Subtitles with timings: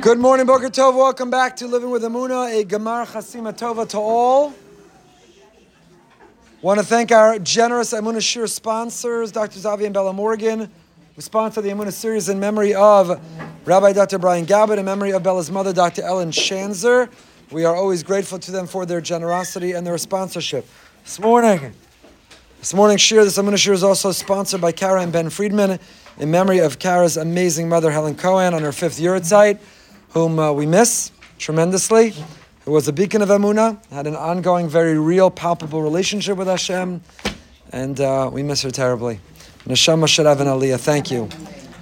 [0.00, 0.96] Good morning, Boker Tov.
[0.96, 4.54] Welcome back to Living with Emunah, a Gemar Chasima Tova to all.
[6.62, 9.60] Want to thank our generous Emunah Shir sponsors, Dr.
[9.60, 10.70] Zavi and Bella Morgan,
[11.14, 13.20] who sponsor the Emunah series in memory of
[13.66, 14.18] Rabbi Dr.
[14.18, 16.02] Brian Gabbard, in memory of Bella's mother, Dr.
[16.02, 17.10] Ellen Shanzer.
[17.50, 20.66] We are always grateful to them for their generosity and their sponsorship.
[21.04, 21.74] This morning,
[22.58, 25.78] this morning's shir, this Emunah shir is also sponsored by Kara and Ben Friedman
[26.18, 29.58] in memory of Kara's amazing mother, Helen Cohen, on her fifth yahrzeit,
[30.12, 32.14] whom uh, we miss tremendously,
[32.64, 37.00] who was a beacon of Amuna, had an ongoing, very real, palpable relationship with Hashem,
[37.70, 39.20] and uh, we miss her terribly.
[39.64, 41.28] Neshama Sharav and Aliyah, thank you.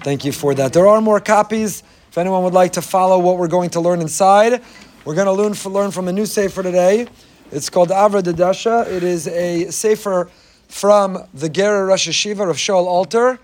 [0.03, 0.73] Thank you for that.
[0.73, 1.83] There are more copies.
[2.09, 4.63] If anyone would like to follow what we're going to learn inside,
[5.05, 7.09] we're going to learn, learn from a new sefer today.
[7.51, 8.87] It's called Avra Dedasha.
[8.87, 10.31] It is a sefer
[10.69, 13.41] from the Gerer Rosh Yeshiva of Shaul Alter.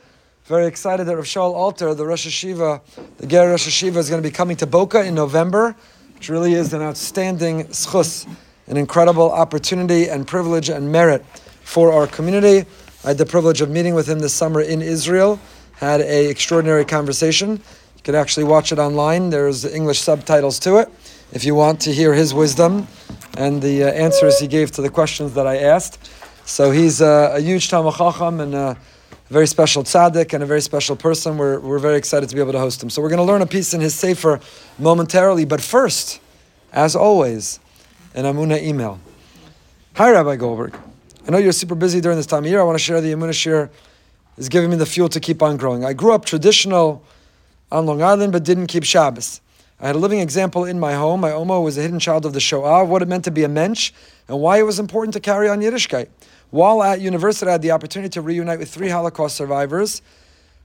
[0.46, 2.80] Very excited that Rav Shaul Alter, the Rosh Yeshiva,
[3.18, 5.74] the Gerer Rosh Yeshiva, is going to be coming to Boca in November,
[6.14, 8.28] which really is an outstanding schus,
[8.68, 11.26] an incredible opportunity and privilege and merit
[11.64, 12.64] for our community.
[13.02, 15.40] I had the privilege of meeting with him this summer in Israel,
[15.78, 17.50] had a extraordinary conversation.
[17.50, 19.30] You can actually watch it online.
[19.30, 20.88] There's English subtitles to it
[21.32, 22.86] if you want to hear his wisdom
[23.36, 26.08] and the uh, answers he gave to the questions that I asked.
[26.44, 28.74] So he's uh, a huge Talmid Chacham and uh,
[29.28, 31.36] a very special tzaddik and a very special person.
[31.36, 32.90] We're, we're very excited to be able to host him.
[32.90, 34.40] So we're going to learn a piece in his sefer
[34.78, 35.44] momentarily.
[35.44, 36.20] But first,
[36.72, 37.58] as always,
[38.14, 39.00] an Emunah email.
[39.94, 40.78] Hi, Rabbi Goldberg.
[41.26, 42.60] I know you're super busy during this time of year.
[42.60, 43.68] I want to share the Emunah shir
[44.36, 45.84] is giving me the fuel to keep on growing.
[45.84, 47.02] I grew up traditional
[47.72, 49.40] on Long Island, but didn't keep Shabbos.
[49.80, 51.20] I had a living example in my home.
[51.20, 53.48] My Oma was a hidden child of the Shoah, what it meant to be a
[53.48, 53.92] mensch,
[54.28, 56.08] and why it was important to carry on Yiddishkeit.
[56.50, 60.02] While at university, I had the opportunity to reunite with three Holocaust survivors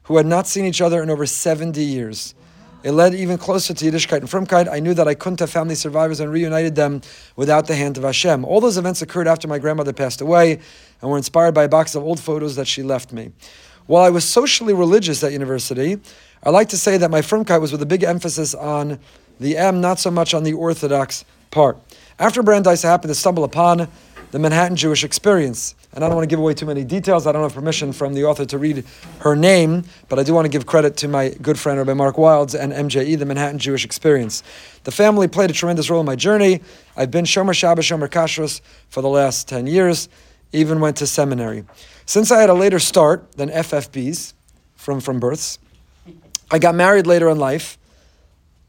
[0.04, 2.36] who had not seen each other in over 70 years.
[2.84, 4.68] It led even closer to Yiddishkeit and Frumkeit.
[4.72, 7.02] I knew that I couldn't have found these survivors and reunited them
[7.36, 8.44] without the hand of Hashem.
[8.44, 10.60] All those events occurred after my grandmother passed away
[11.02, 13.32] and were inspired by a box of old photos that she left me.
[13.86, 16.00] While I was socially religious at university,
[16.44, 19.00] I like to say that my Frumkeit was with a big emphasis on
[19.40, 21.78] the M, not so much on the Orthodox part.
[22.18, 23.88] After Brandeis, I happened to stumble upon
[24.32, 25.76] the Manhattan Jewish Experience.
[25.94, 27.28] And I don't want to give away too many details.
[27.28, 28.86] I don't have permission from the author to read
[29.20, 32.16] her name, but I do want to give credit to my good friend Rabbi Mark
[32.16, 34.42] Wildes and MJE, the Manhattan Jewish Experience.
[34.86, 36.62] The family played a tremendous role in my journey.
[36.96, 40.08] I've been Shomer Shabbos, Shomer Kashrus for the last 10 years,
[40.54, 41.66] even went to seminary.
[42.06, 44.34] Since I had a later start than FFBs
[44.76, 45.60] from, from births,
[46.50, 47.78] I got married later in life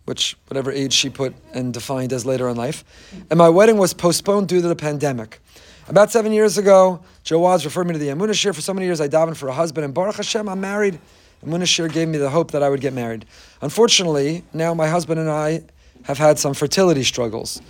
[0.04, 2.84] which whatever age she put and defined as later in life.
[3.30, 5.40] And my wedding was postponed due to the pandemic.
[5.88, 8.52] About seven years ago, Joe Waz referred me to the Emunah Shir.
[8.52, 11.00] For so many years, I davened for a husband, and Baruch Hashem, I'm married.
[11.44, 13.26] Emunah Shir gave me the hope that I would get married.
[13.60, 15.62] Unfortunately, now my husband and I
[16.04, 17.60] have had some fertility struggles.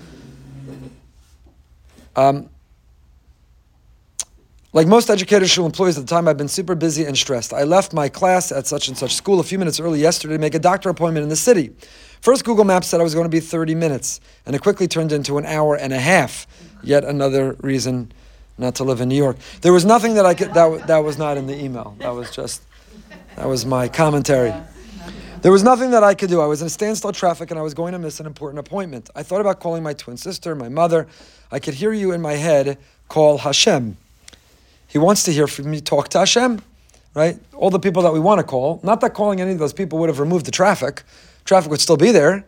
[2.17, 2.51] Um,
[4.73, 7.53] like most educational employees at the time, I've been super busy and stressed.
[7.53, 10.41] I left my class at such and such school a few minutes early yesterday to
[10.41, 11.73] make a doctor appointment in the city.
[12.23, 15.13] First, Google Maps said I was going to be 30 minutes, and it quickly turned
[15.13, 16.47] into an hour and a half.
[16.83, 18.13] Yet another reason
[18.59, 19.37] not to live in New York.
[19.61, 21.95] There was nothing that I could, that, that was not in the email.
[21.99, 22.63] That was just,
[23.37, 24.55] that was my commentary.
[25.43, 26.41] There was nothing that I could do.
[26.41, 29.11] I was in standstill traffic and I was going to miss an important appointment.
[29.15, 31.09] I thought about calling my twin sister, my mother.
[31.51, 32.79] I could hear you in my head
[33.09, 33.97] call Hashem.
[34.93, 36.61] He wants to hear from me talk to Hashem,
[37.15, 37.39] right?
[37.55, 38.79] All the people that we want to call.
[38.83, 41.03] Not that calling any of those people would have removed the traffic
[41.45, 42.45] traffic would still be there,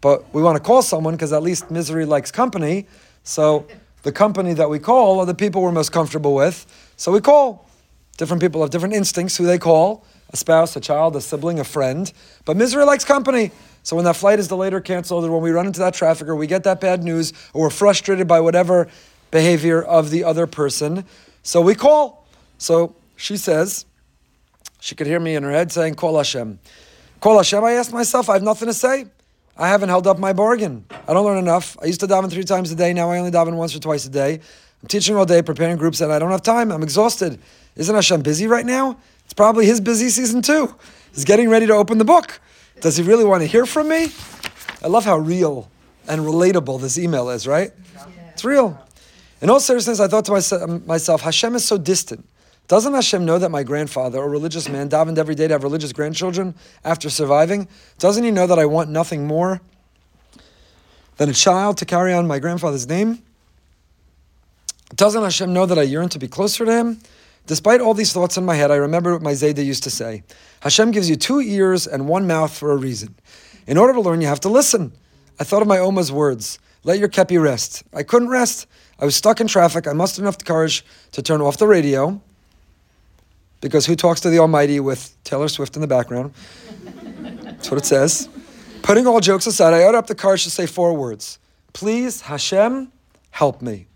[0.00, 2.86] but we want to call someone because at least misery likes company.
[3.24, 3.66] So
[4.02, 6.66] the company that we call are the people we're most comfortable with.
[6.96, 7.68] So we call.
[8.18, 11.64] Different people have different instincts who they call a spouse, a child, a sibling, a
[11.64, 12.10] friend.
[12.44, 13.50] But misery likes company.
[13.82, 16.26] So when that flight is delayed or canceled, or when we run into that traffic,
[16.28, 18.88] or we get that bad news, or we're frustrated by whatever
[19.30, 21.04] behavior of the other person,
[21.42, 22.26] so we call.
[22.58, 23.86] So she says,
[24.80, 26.58] she could hear me in her head saying, Call Hashem.
[27.20, 29.06] Call Hashem, I asked myself, I have nothing to say.
[29.56, 30.84] I haven't held up my bargain.
[31.06, 31.76] I don't learn enough.
[31.80, 32.92] I used to daven three times a day.
[32.92, 34.40] Now I only daven once or twice a day.
[34.82, 36.72] I'm teaching all day, preparing groups, and I don't have time.
[36.72, 37.38] I'm exhausted.
[37.76, 38.98] Isn't Hashem busy right now?
[39.24, 40.74] It's probably his busy season too.
[41.14, 42.40] He's getting ready to open the book.
[42.80, 44.08] Does he really want to hear from me?
[44.82, 45.70] I love how real
[46.08, 47.70] and relatable this email is, right?
[48.32, 48.78] It's real.
[49.42, 52.26] In all seriousness, I thought to um, myself, Hashem is so distant.
[52.68, 55.92] Doesn't Hashem know that my grandfather, a religious man, davened every day to have religious
[55.92, 56.54] grandchildren
[56.84, 57.66] after surviving?
[57.98, 59.60] Doesn't he know that I want nothing more
[61.16, 63.20] than a child to carry on my grandfather's name?
[64.94, 67.00] Doesn't Hashem know that I yearn to be closer to him?
[67.46, 70.22] Despite all these thoughts in my head, I remember what my Zayda used to say
[70.60, 73.16] Hashem gives you two ears and one mouth for a reason.
[73.66, 74.92] In order to learn, you have to listen.
[75.40, 76.60] I thought of my Oma's words.
[76.84, 77.82] Let your kepi rest.
[77.92, 78.68] I couldn't rest.
[79.02, 79.88] I was stuck in traffic.
[79.88, 82.22] I mustered enough courage to turn off the radio.
[83.60, 86.32] Because who talks to the Almighty with Taylor Swift in the background?
[87.42, 88.28] That's what it says.
[88.82, 91.40] Putting all jokes aside, I opened up the courage to say four words.
[91.72, 92.92] Please, Hashem,
[93.30, 93.88] help me.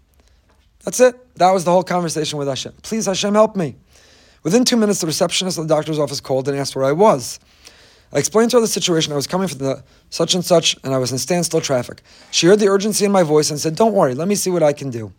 [0.84, 1.36] That's it.
[1.36, 2.74] That was the whole conversation with Hashem.
[2.82, 3.76] Please, Hashem, help me.
[4.42, 7.38] Within two minutes, the receptionist of the doctor's office called and asked where I was.
[8.12, 9.12] I explained to her the situation.
[9.12, 12.02] I was coming from the such and such, and I was in standstill traffic.
[12.30, 14.62] She heard the urgency in my voice and said, Don't worry, let me see what
[14.62, 15.12] I can do.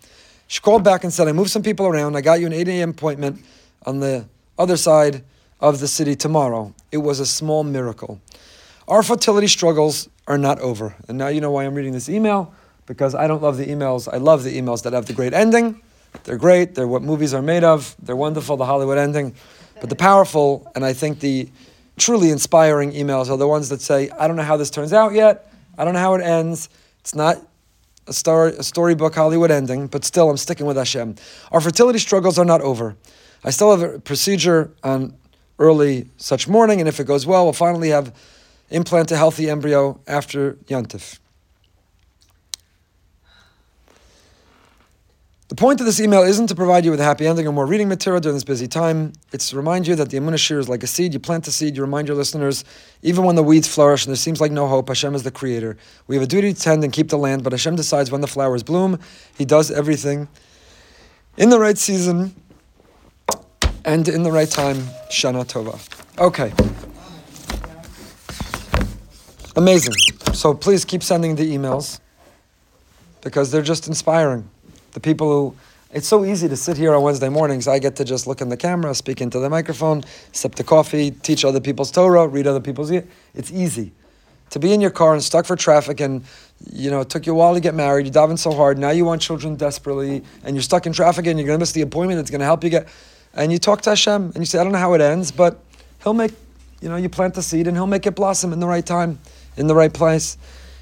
[0.47, 2.15] She called back and said, I moved some people around.
[2.15, 2.89] I got you an 8 a.m.
[2.91, 3.43] appointment
[3.85, 4.25] on the
[4.57, 5.23] other side
[5.59, 6.73] of the city tomorrow.
[6.91, 8.21] It was a small miracle.
[8.87, 10.95] Our fertility struggles are not over.
[11.09, 12.53] And now you know why I'm reading this email,
[12.85, 14.07] because I don't love the emails.
[14.11, 15.81] I love the emails that have the great ending.
[16.23, 16.75] They're great.
[16.75, 17.95] They're what movies are made of.
[18.01, 19.35] They're wonderful, the Hollywood ending.
[19.79, 21.49] But the powerful, and I think the
[21.97, 25.13] truly inspiring emails are the ones that say, I don't know how this turns out
[25.13, 25.51] yet.
[25.77, 26.69] I don't know how it ends.
[26.99, 27.37] It's not
[28.07, 31.15] a, story, a storybook Hollywood ending, but still I'm sticking with Hashem.
[31.51, 32.95] Our fertility struggles are not over.
[33.43, 35.15] I still have a procedure on
[35.59, 38.15] early such morning, and if it goes well, we'll finally have
[38.69, 41.19] implant a healthy embryo after Yontif.
[45.49, 47.65] The point of this email isn't to provide you with a happy ending or more
[47.65, 49.13] reading material during this busy time.
[49.31, 51.13] It's to remind you that the Emunah Shir is like a seed.
[51.13, 52.65] You plant the seed, you remind your listeners,
[53.01, 55.77] even when the weeds flourish and there seems like no hope, Hashem is the creator.
[56.05, 58.27] We have a duty to tend and keep the land, but Hashem decides when the
[58.27, 58.99] flowers bloom.
[59.37, 60.27] He does everything
[61.37, 62.35] in the right season
[63.85, 64.79] and in the right time.
[65.09, 65.79] Shana Tova.
[66.19, 66.51] Okay.
[69.55, 69.93] Amazing.
[70.33, 72.01] So please keep sending the emails
[73.21, 74.49] because they're just inspiring.
[74.93, 75.55] The people who,
[75.91, 77.67] it's so easy to sit here on Wednesday mornings.
[77.67, 81.11] I get to just look in the camera, speak into the microphone, sip the coffee,
[81.11, 82.91] teach other people's Torah, read other people's.
[82.91, 83.91] It's easy.
[84.51, 86.23] To be in your car and stuck for traffic and,
[86.71, 88.91] you know, it took you a while to get married, You're diving so hard, now
[88.91, 91.81] you want children desperately, and you're stuck in traffic and you're going to miss the
[91.81, 92.87] appointment, going to help you get.
[93.33, 95.59] And you talk to Hashem and you say, I don't know how it ends, but
[96.03, 96.31] He'll make,
[96.81, 99.19] you know, you plant the seed and He'll make it blossom in the right time
[99.57, 100.37] in the right place.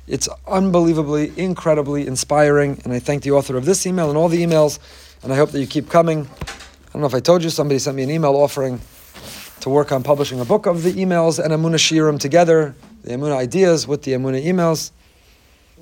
[0.08, 4.44] It's unbelievably, incredibly inspiring, and I thank the author of this email and all the
[4.44, 4.78] emails,
[5.24, 6.28] and I hope that you keep coming.
[6.28, 8.80] I don't know if I told you, somebody sent me an email offering
[9.62, 13.36] to work on publishing a book of the emails and Emunah Shirim together, the Emunah
[13.36, 14.92] ideas with the Emunah emails,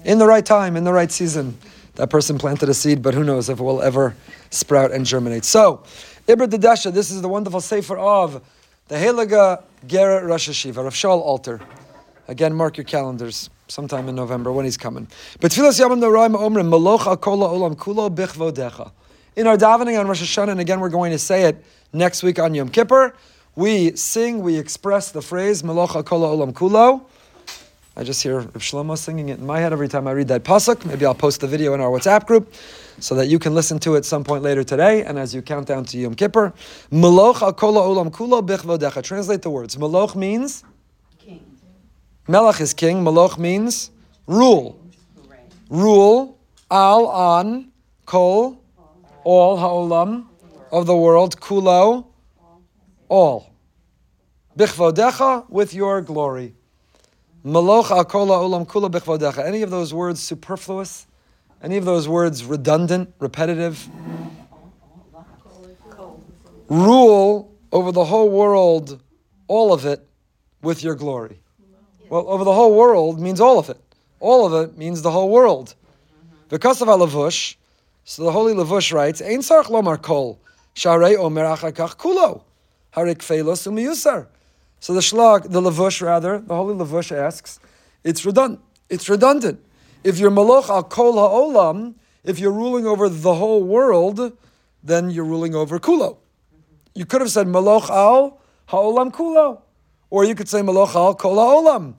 [0.06, 1.58] in the right time, in the right season.
[1.96, 4.16] That person planted a seed, but who knows if it will ever
[4.52, 5.44] sprout and germinate.
[5.44, 5.84] So,
[6.30, 8.42] Ibra Dedesha, this is the wonderful sefer of
[8.88, 11.60] the Heliga Gerrer Rosh Yeshiva, Rav Shaul Alter.
[12.30, 15.08] Again, mark your calendars sometime in November when he's coming.
[15.40, 18.92] But Tfilas Yamim Noraim Omrim Malocha Kola Olam Kulo Bichvodecha.
[19.36, 22.40] In our davening on Rosh Hashanah, and again we're going to say it next week
[22.40, 23.16] on Yom Kippur,
[23.56, 27.06] we sing, we express the phrase Malocha Kola Olam Kulo.
[27.96, 30.44] I just hear Rav Shlomo singing it in my head every time I read that
[30.44, 30.84] pasuk.
[30.84, 32.52] Maybe I'll post the video in our WhatsApp group
[33.00, 35.04] so that you can listen to it some point later today.
[35.04, 36.54] And as you count down to Yom Kippur,
[36.92, 39.04] Maloch Kola Olam Kulo Bichvodecha.
[39.04, 39.76] Translate the words.
[39.76, 40.64] Maloch means
[42.28, 43.04] Melech is king.
[43.04, 43.92] Maloch means
[44.28, 44.80] rule.
[45.70, 46.38] Rule
[46.72, 47.72] al on
[48.06, 48.64] kol
[49.24, 50.26] all haolam
[50.72, 52.06] of the world kulo
[53.10, 53.52] all.
[54.58, 56.56] Bichvodecha with your glory.
[57.44, 59.44] Maloch al kol haolam kula bichvodecha.
[59.44, 61.08] Any of those words superfluous?
[61.62, 63.88] Any of those words redundant, repetitive?
[66.70, 69.02] Rule over the whole world,
[69.48, 70.08] all of it,
[70.62, 71.43] with your glory.
[72.14, 73.82] Well, over the whole world means all of it.
[74.20, 75.74] All of it means the whole world.
[76.52, 77.56] Of Lavush,
[78.04, 80.40] so the Holy Lavush writes, Ein sarch lomar kol,
[80.76, 82.44] sharei omer achakach kulo,
[82.96, 84.28] harik felos umiyusar.
[84.80, 87.60] So the shlag, the Lavush rather, the Holy Lavush asks,
[88.04, 88.62] it's redundant.
[88.92, 89.60] It's redundant.
[90.04, 94.38] If you're maloch al kol ha'olam, if you're ruling over the whole world,
[94.84, 96.18] then you're ruling over kulo.
[96.94, 99.64] You could have said maloch al ha'olam kulo.
[100.14, 101.96] Or you could say Maloch al kol ha'olam.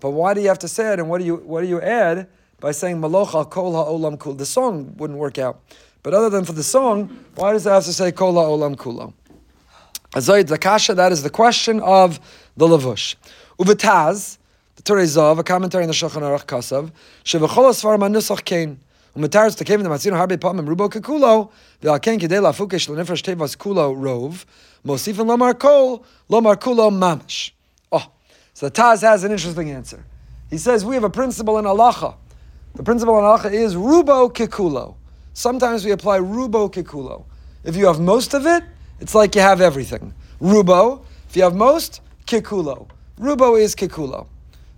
[0.00, 0.98] But why do you have to say it?
[0.98, 2.26] And what do you what do you add
[2.58, 4.34] by saying Malocha al Kol Ha'olam Kul?
[4.34, 5.60] The song wouldn't work out.
[6.02, 9.12] But other than for the song, why does it have to say Kol Ha'olam Kulo?
[10.12, 12.18] Azoy Dakasha, that is the question of
[12.56, 13.16] the Lavush.
[13.58, 14.38] Uvataz,
[14.76, 16.90] the Turei Zahav, a commentary on the Shulchan Aruch Kasav,
[17.24, 18.78] Shevachol Asfar Manusach Kane.
[19.16, 21.48] ומתארץ תקייב נמצאינו הרבה פעמים רובו ככולו,
[21.82, 24.44] ועל The כדי להפוק יש לנפש טבע אז כולו רוב,
[24.84, 25.96] מוסיפים לומר כל,
[28.54, 30.04] so the Taz has an interesting answer.
[30.50, 32.16] He says we have a principle in halacha.
[32.74, 34.96] The principle in halacha is rubo kikulo.
[35.32, 37.24] Sometimes we apply rubo kikulo.
[37.64, 38.64] If you have most of it,
[39.00, 40.12] it's like you have everything.
[40.40, 42.88] Rubo, if you have most, kikulo.
[43.18, 44.26] Rubo is kikulo.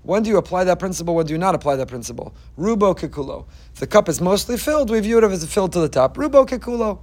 [0.02, 1.14] When do you apply that principle?
[1.14, 2.35] When do you not apply that principle?
[2.59, 3.47] Rubo kikulo.
[3.73, 6.17] If the cup is mostly filled, we view it as filled to the top.
[6.17, 6.99] Rubo kikulo.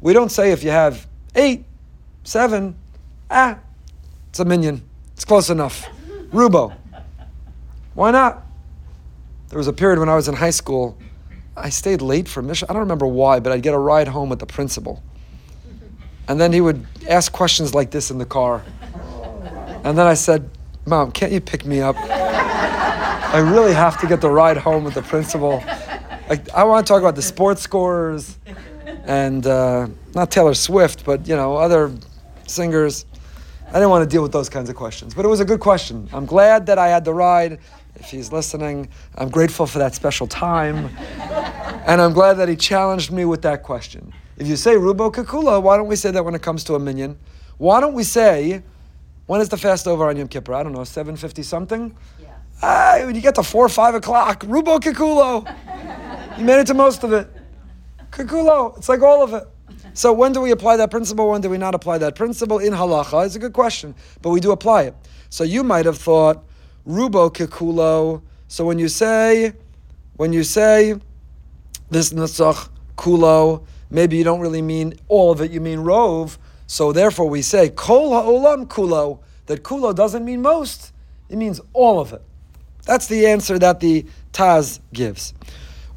[0.00, 1.64] We don't say if you have eight,
[2.24, 2.76] seven,
[3.30, 3.58] ah,
[4.28, 4.82] it's a minyan.
[5.22, 5.88] It's close enough.
[6.32, 6.74] Rubo.
[7.94, 8.44] Why not?
[9.50, 10.98] There was a period when I was in high school.
[11.56, 12.66] I stayed late for mission.
[12.68, 15.00] I don't remember why, but I'd get a ride home with the principal.
[16.26, 18.64] And then he would ask questions like this in the car.
[19.84, 20.50] And then I said,
[20.86, 21.94] Mom, can't you pick me up?
[22.00, 25.62] I really have to get the ride home with the principal.
[26.28, 28.40] Like, I want to talk about the sports scores
[29.04, 29.86] and uh,
[30.16, 31.92] not Taylor Swift, but you know other
[32.48, 33.06] singers.
[33.72, 35.60] I didn't want to deal with those kinds of questions, but it was a good
[35.60, 36.06] question.
[36.12, 37.58] I'm glad that I had the ride.
[37.94, 40.90] If he's listening, I'm grateful for that special time,
[41.86, 44.12] and I'm glad that he challenged me with that question.
[44.36, 46.78] If you say Rubo Kakula, why don't we say that when it comes to a
[46.78, 47.18] minyan?
[47.56, 48.62] Why don't we say
[49.24, 50.52] when is the fast over on Yom Kippur?
[50.52, 51.96] I don't know, 750 something?
[52.20, 52.28] Yeah.
[52.60, 56.38] Ah, when you get to 4 or 5 o'clock, Rubo Kikulo.
[56.38, 57.26] you made it to most of it.
[58.10, 58.76] Kikulo.
[58.76, 59.44] It's like all of it.
[59.94, 61.30] So when do we apply that principle?
[61.30, 62.58] When do we not apply that principle?
[62.58, 64.94] In halacha, it's a good question, but we do apply it.
[65.28, 66.44] So you might have thought,
[66.86, 68.22] Rubo Kikulo.
[68.48, 69.52] So when you say,
[70.16, 70.96] when you say
[71.90, 76.38] this Nasach Kulo, maybe you don't really mean all of it, you mean Rove.
[76.66, 79.20] So therefore, we say kol ha'olam kulo.
[79.46, 80.92] That kulo doesn't mean most;
[81.28, 82.22] it means all of it.
[82.86, 85.34] That's the answer that the Taz gives.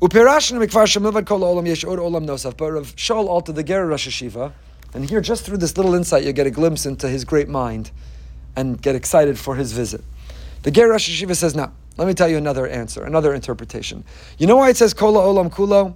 [0.06, 2.56] Upirashna mikvar shemilvad kol olam yesh od olam nosaf.
[2.56, 4.52] But Rav Shaul Alter the Ger Rosh Yeshiva,
[4.94, 7.90] and here just through this little insight, you get a glimpse into his great mind,
[8.56, 10.04] and get excited for his visit.
[10.62, 14.04] The Ger Rosh Yeshiva says, "Now, let me tell you another answer, another interpretation.
[14.38, 15.96] You know why it says kol olam kulo?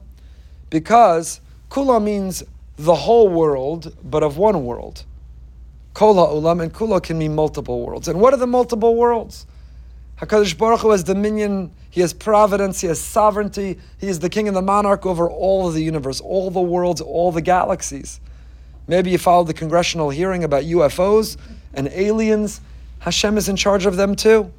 [0.72, 1.39] Because
[1.70, 2.42] kulo means
[2.78, 5.04] the whole world, but of one world.
[5.94, 8.08] Kola ulam and kula can mean multiple worlds.
[8.08, 9.46] And what are the multiple worlds?
[10.20, 11.74] Hakadosh Baruch Hu has dominion.
[11.89, 12.81] He has providence.
[12.81, 13.79] He has sovereignty.
[13.98, 17.01] He is the king and the monarch over all of the universe, all the worlds,
[17.01, 18.19] all the galaxies.
[18.88, 21.38] Maybe you followed the congressional hearing about UFOs
[21.74, 22.62] and aliens.
[23.00, 24.51] Hashem is in charge of them too.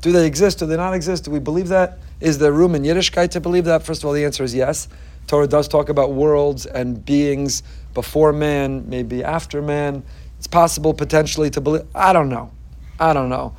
[0.00, 0.58] Do they exist?
[0.58, 1.24] Do they not exist?
[1.24, 1.98] Do we believe that?
[2.20, 3.82] Is there room in Yiddishkeit to believe that?
[3.82, 4.88] First of all, the answer is yes.
[5.26, 7.62] Torah does talk about worlds and beings
[7.94, 10.04] before man, maybe after man.
[10.38, 11.86] It's possible potentially to believe.
[11.94, 12.52] I don't know.
[13.00, 13.56] I don't know.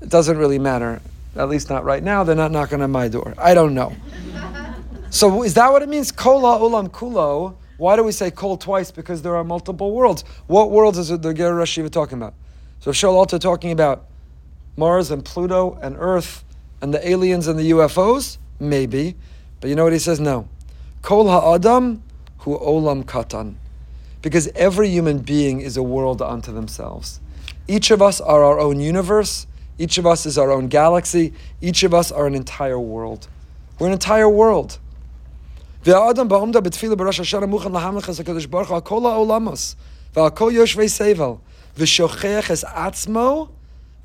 [0.00, 1.00] It doesn't really matter.
[1.36, 2.24] At least not right now.
[2.24, 3.34] They're not knocking on my door.
[3.38, 3.94] I don't know.
[5.10, 6.10] so is that what it means?
[6.12, 7.54] Kola ulam kulo.
[7.76, 8.90] Why do we say kol twice?
[8.90, 10.22] Because there are multiple worlds.
[10.48, 12.34] What worlds is the Ger Rashiva talking about?
[12.80, 14.06] So Shaul Alter talking about
[14.76, 16.44] Mars and Pluto and Earth
[16.82, 18.38] and the aliens and the UFOs?
[18.58, 19.16] Maybe.
[19.60, 20.20] But you know what he says?
[20.20, 20.48] No.
[21.02, 22.02] Kol ha'adam
[22.38, 23.54] hu olam katan.
[24.22, 27.20] Because every human being is a world unto themselves.
[27.66, 29.46] Each of us are our own universe.
[29.79, 31.33] Each of us is our own galaxy.
[31.61, 33.27] Each of us are an entire world.
[33.79, 34.79] We're an entire world.
[35.85, 39.75] והאדם בעומדה בתפילה בראש השנה מוכן להמלך את הקדוש ברוך הוא על כל העולמוס
[40.15, 41.31] ועל כל יושבי סבל
[41.77, 43.47] ושוכח את עצמו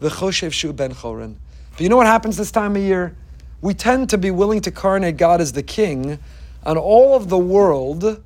[0.02, 1.32] וחושב שהוא בן חורן.
[1.76, 3.14] But you know what happens this time of year?
[3.62, 6.18] We tend to be willing to carnate God as the king
[6.64, 8.20] on all of the world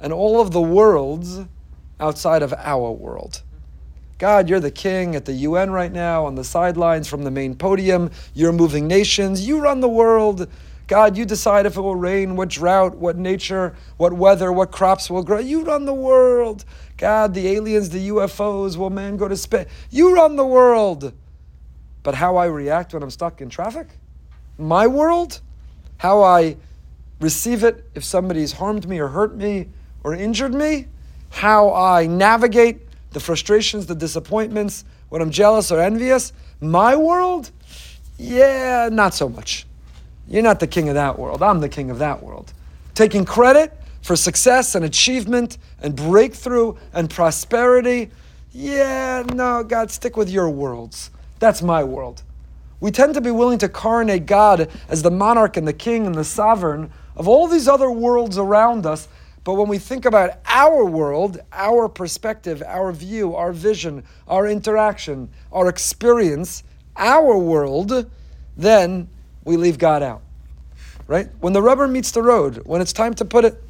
[0.00, 1.40] and all of the worlds
[2.00, 3.42] outside of our world.
[4.19, 7.55] God, you're the king at the UN right now, on the sidelines from the main
[7.55, 8.11] podium.
[8.33, 9.47] You're moving nations.
[9.47, 10.49] You run the world.
[10.87, 15.09] God, you decide if it will rain, what drought, what nature, what weather, what crops
[15.09, 15.39] will grow.
[15.39, 16.65] You run the world.
[16.97, 19.67] God, the aliens, the UFOs, will man go to space?
[19.89, 21.13] You run the world.
[22.03, 23.87] But how I react when I'm stuck in traffic?
[24.57, 25.39] My world?
[25.99, 26.57] How I
[27.21, 29.69] receive it if somebody's harmed me or hurt me
[30.03, 30.87] or injured me,
[31.29, 36.33] how I navigate the frustrations, the disappointments, when I'm jealous or envious.
[36.61, 37.51] My world,
[38.17, 39.65] yeah, not so much.
[40.27, 41.41] You're not the king of that world.
[41.41, 42.53] I'm the king of that world.
[42.93, 48.11] Taking credit for success and achievement and breakthrough and prosperity.
[48.51, 51.11] Yeah, no, God, stick with your worlds.
[51.39, 52.23] That's my world.
[52.79, 56.15] We tend to be willing to coronate God as the monarch and the king and
[56.15, 59.07] the sovereign of all these other worlds around us.
[59.43, 65.29] But when we think about our world, our perspective, our view, our vision, our interaction,
[65.51, 66.63] our experience,
[66.95, 68.09] our world,
[68.57, 69.07] then
[69.45, 70.21] we leave God out.
[71.07, 71.29] Right?
[71.39, 73.69] When the rubber meets the road, when it's time to put it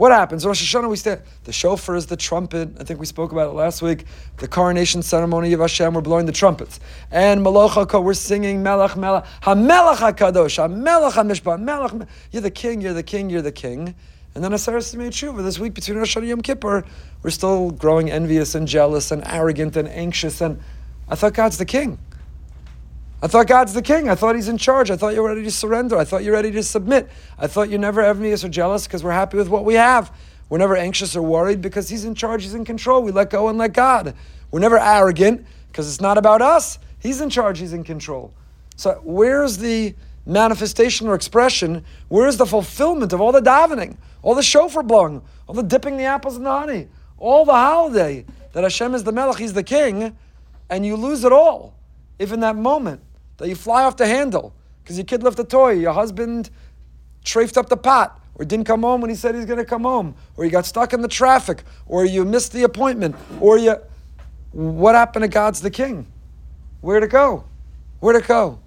[0.00, 0.46] what happens?
[0.46, 1.20] Rosh Hashanah, we stand.
[1.44, 2.70] The shofar is the trumpet.
[2.80, 4.06] I think we spoke about it last week.
[4.38, 6.80] The coronation ceremony of Hashem, we're blowing the trumpets.
[7.10, 12.08] And Malach we're singing Melech, Melech, HaMelech HaKadosh, HaMelech HaMishpat, Melech.
[12.32, 13.94] You're the king, you're the king, you're the king.
[14.34, 16.84] And then Aseres made tshuva this week between Rosh Hashanah and Yom Kippur.
[17.22, 20.40] We're still growing envious and jealous and arrogant and anxious.
[20.40, 20.60] And
[21.08, 21.98] I thought God's the king.
[23.22, 24.08] I thought God's the king.
[24.08, 24.90] I thought he's in charge.
[24.90, 25.98] I thought you're ready to surrender.
[25.98, 27.10] I thought you're ready to submit.
[27.38, 30.14] I thought you're never envious or jealous because we're happy with what we have.
[30.48, 33.02] We're never anxious or worried because he's in charge, he's in control.
[33.02, 34.14] We let go and let God.
[34.50, 36.78] We're never arrogant because it's not about us.
[36.98, 38.32] He's in charge, he's in control.
[38.76, 39.94] So where's the
[40.26, 41.84] manifestation or expression?
[42.08, 46.04] Where's the fulfillment of all the davening, all the shofar blowing, all the dipping the
[46.04, 50.16] apples in the honey, all the holiday that Hashem is the melech, he's the king,
[50.68, 51.74] and you lose it all
[52.18, 53.00] if in that moment
[53.38, 56.50] that you fly off the handle because your kid left a toy, your husband
[57.24, 59.82] trafed up the pot, or didn't come home when he said he's going to come
[59.82, 63.76] home, or you got stuck in the traffic, or you missed the appointment, or you.
[64.52, 66.06] What happened to God's the King?
[66.80, 67.44] Where'd it go?
[68.00, 68.58] Where'd it go?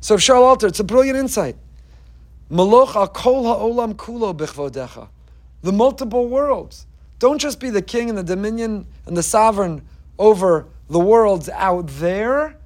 [0.00, 1.56] So Shaul Alter, it's a brilliant insight.
[2.50, 5.08] Maloch kol ha'olam kulo bichvodecha.
[5.62, 6.86] The multiple worlds.
[7.18, 9.82] Don't just be the king and the dominion and the sovereign
[10.18, 12.56] over the worlds out there.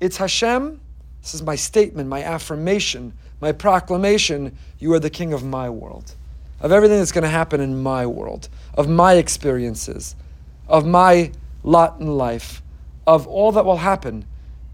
[0.00, 0.80] It's Hashem.
[1.20, 4.56] This is my statement, my affirmation, my proclamation.
[4.78, 6.14] You are the king of my world,
[6.60, 10.16] of everything that's going to happen in my world, of my experiences,
[10.68, 12.62] of my lot in life,
[13.06, 14.24] of all that will happen.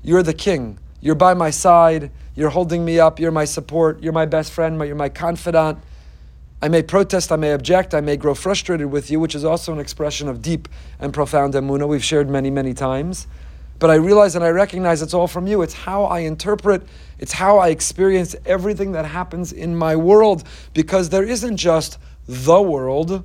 [0.02, 0.78] You're the king.
[1.00, 2.10] You're by my side.
[2.34, 3.18] You're holding me up.
[3.18, 4.02] You're my support.
[4.02, 4.80] You're my best friend.
[4.80, 5.78] You're my confidant.
[6.60, 9.72] I may protest, I may object, I may grow frustrated with you, which is also
[9.72, 11.86] an expression of deep and profound emuna.
[11.86, 13.28] We've shared many, many times.
[13.78, 15.62] But I realize and I recognize it's all from you.
[15.62, 16.82] It's how I interpret,
[17.20, 20.42] it's how I experience everything that happens in my world.
[20.74, 23.24] Because there isn't just the world,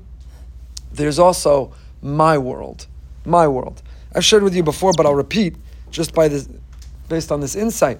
[0.91, 2.85] there's also my world.
[3.25, 3.81] My world.
[4.13, 5.55] I've shared with you before, but I'll repeat
[5.89, 6.47] just by this,
[7.09, 7.99] based on this insight.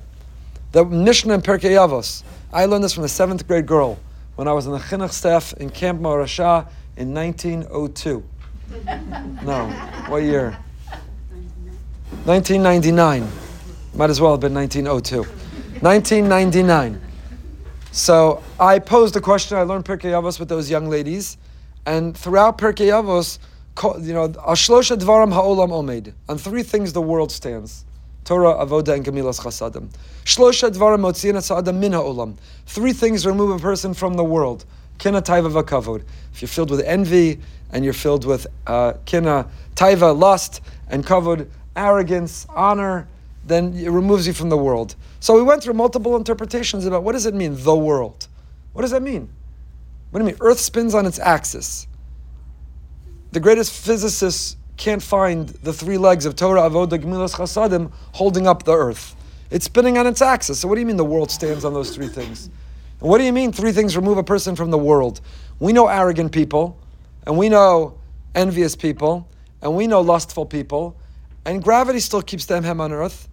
[0.72, 2.24] The Mishnah in Pirkei Avos.
[2.52, 4.00] I learned this from a seventh grade girl
[4.36, 6.68] when I was in the chinuch staff in Camp Morasha
[6.98, 8.24] in 1902.
[9.44, 9.68] no,
[10.08, 10.58] what year?
[12.26, 13.28] 1999.
[13.96, 15.30] Might as well have been 1902.
[15.82, 17.02] 1999.
[17.92, 19.58] So I posed a question.
[19.58, 21.38] I learned Pirkei Avos with those young ladies,
[21.86, 23.38] and throughout Pirkei Avos,
[24.04, 26.14] you know, Ashlosha Dvaram Ha'olam Omed.
[26.30, 27.86] On three things the world stands.
[28.24, 29.90] Torah, Avoda, and Gemilas Chasadim.
[30.24, 32.38] Shlosha Dvaram Motzian Sa'adam Min Ha'olam.
[32.66, 34.66] Three things remove a person from the world.
[34.98, 36.04] Kina, Taiva, Vakavod.
[36.34, 37.40] If you're filled with envy,
[37.74, 43.08] and you're filled with uh, Kina, Taiva, lust, and Kavod, arrogance, honor,
[43.46, 44.96] then it removes you from the world.
[45.20, 48.28] So we went through multiple interpretations about what does it mean, the world?
[48.74, 49.28] What does that mean?
[50.12, 50.38] What do you mean?
[50.40, 51.88] Earth spins on its axis.
[53.32, 58.64] The greatest physicists can't find the three legs of Torah, Avodah, Gemilas, Chasadim holding up
[58.64, 59.16] the earth.
[59.52, 60.60] It's spinning on its axis.
[60.60, 62.50] So what do you mean the world stands on those three things?
[63.00, 65.22] And what do you mean three things remove a person from the world?
[65.60, 66.80] We know arrogant people,
[67.28, 67.98] and we know
[68.34, 69.28] envious people,
[69.62, 70.98] and we know lustful people,
[71.46, 73.28] and gravity still keeps them hem on earth.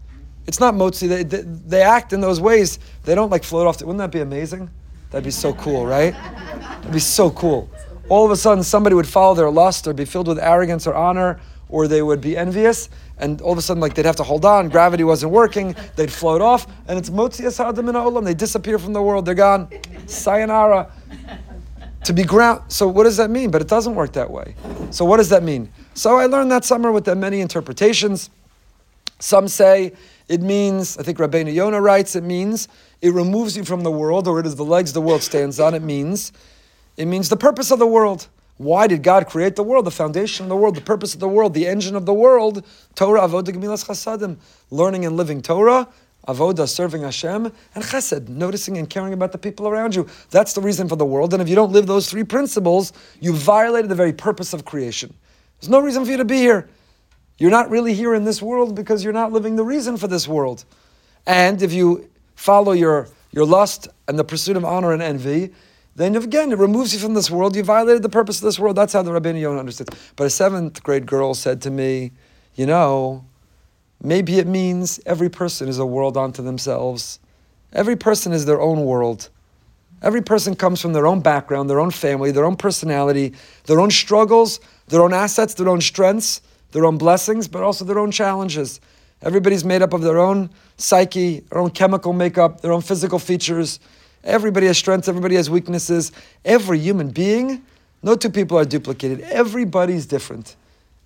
[0.47, 1.09] It's not motzi.
[1.09, 2.79] They, they, they, act in those ways.
[3.05, 3.79] They don't like float off.
[3.79, 4.71] The, wouldn't that be amazing?
[5.11, 6.13] That'd be so cool, right?
[6.13, 7.71] That'd be so cool.
[8.11, 10.95] All of a sudden, somebody would follow their lust or be filled with arrogance or
[10.95, 14.25] honor, or they would be envious, and all of a sudden, like they'd have to
[14.25, 14.69] hold on.
[14.69, 15.77] Gravity wasn't working.
[15.95, 18.25] They'd float off, and it's motzi asadim in olam.
[18.25, 19.27] They disappear from the world.
[19.27, 19.69] They're gone.
[20.07, 20.91] Sayonara.
[22.05, 22.63] To be ground.
[22.73, 23.53] So what does that mean?
[23.53, 24.57] But it doesn't work that way.
[24.91, 25.71] So what does that mean?
[25.95, 28.29] So I learned that summer with the many interpretations.
[29.21, 29.93] Some say
[30.27, 32.67] it means, I think Rabbeinu Yonah writes, it means
[33.03, 35.75] it removes you from the world, or it is the legs the world stands on.
[35.75, 36.33] It means,
[37.01, 38.29] it means the purpose of the world.
[38.59, 39.87] Why did God create the world?
[39.87, 42.63] The foundation of the world, the purpose of the world, the engine of the world.
[42.95, 44.37] Torah, avodah, gemilas chasadim.
[44.71, 45.89] Learning and living Torah,
[46.29, 50.07] avodah, uh, serving Hashem, and chesed, noticing and caring about the people around you.
[50.29, 51.33] That's the reason for the world.
[51.33, 55.15] And if you don't live those three principles, you violated the very purpose of creation.
[55.59, 56.69] There's no reason for you to be here.
[57.39, 60.29] You're not really here in this world because you're not living the reason for this
[60.29, 60.67] world.
[61.27, 65.55] And if you follow your, your lust and the pursuit of honor and envy,
[66.01, 67.55] then again, it removes you from this world.
[67.55, 68.77] You violated the purpose of this world.
[68.77, 69.91] That's how the Rabbeinu Yonah understood.
[70.17, 72.13] But a seventh grade girl said to me,
[72.55, 73.25] You know,
[74.03, 77.19] maybe it means every person is a world unto themselves.
[77.73, 79.29] Every person is their own world.
[80.03, 83.35] Every person comes from their own background, their own family, their own personality,
[83.67, 86.41] their own struggles, their own assets, their own strengths,
[86.73, 88.81] their own blessings, but also their own challenges.
[89.23, 93.79] Everybody's made up of their own psyche, their own chemical makeup, their own physical features.
[94.25, 96.13] Everybody has strengths, everybody has weaknesses.
[96.45, 97.65] Every human being,
[98.03, 99.21] no two people are duplicated.
[99.23, 100.57] Everybody's different.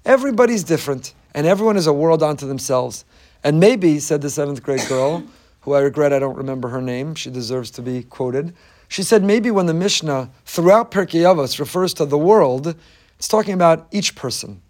[0.05, 1.15] Everybody's different.
[1.35, 3.05] And everyone is a world unto themselves.
[3.43, 5.23] And maybe, said the seventh grade girl,
[5.61, 8.55] who I regret I don't remember her name, she deserves to be quoted.
[8.89, 12.75] She said maybe when the Mishnah throughout Pirkei Avos refers to the world,
[13.19, 14.61] it's talking about each person.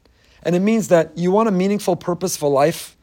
[0.43, 2.97] And it means that you want a meaningful, purposeful life,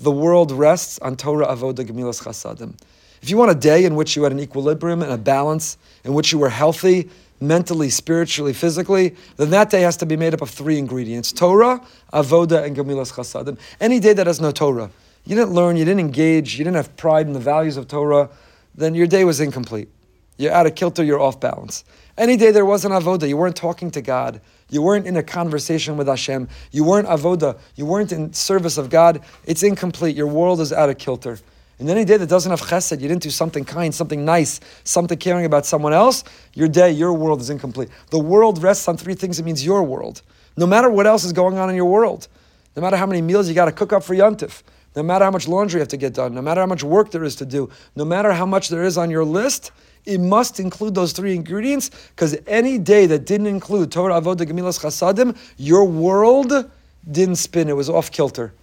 [0.00, 2.74] the world rests on Torah Avodah, Gemilas Chasadim.
[3.22, 6.12] If you want a day in which you had an equilibrium and a balance, in
[6.12, 7.08] which you were healthy,
[7.40, 11.80] mentally, spiritually, physically, then that day has to be made up of three ingredients Torah,
[12.12, 13.58] Avoda, and Gemilas Chasadim.
[13.80, 14.90] Any day that has no Torah,
[15.24, 18.28] you didn't learn, you didn't engage, you didn't have pride in the values of Torah,
[18.74, 19.88] then your day was incomplete.
[20.36, 21.84] You're out of kilter, you're off balance.
[22.18, 25.96] Any day there wasn't avoda, you weren't talking to God, you weren't in a conversation
[25.96, 30.16] with Hashem, you weren't avoda, you weren't in service of God, it's incomplete.
[30.16, 31.38] Your world is out of kilter.
[31.82, 35.18] And any day that doesn't have chesed, you didn't do something kind, something nice, something
[35.18, 36.22] caring about someone else,
[36.54, 37.88] your day, your world is incomplete.
[38.10, 40.22] The world rests on three things, it means your world.
[40.56, 42.28] No matter what else is going on in your world,
[42.76, 44.62] no matter how many meals you got to cook up for Yontif,
[44.94, 47.10] no matter how much laundry you have to get done, no matter how much work
[47.10, 49.72] there is to do, no matter how much there is on your list,
[50.04, 54.78] it must include those three ingredients because any day that didn't include Torah, Avodah, Gemilas,
[54.78, 56.70] Chasadim, your world
[57.10, 57.68] didn't spin.
[57.68, 58.54] It was off kilter.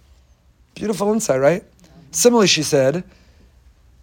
[0.74, 1.64] Beautiful insight, right?
[2.10, 3.04] Similarly, she said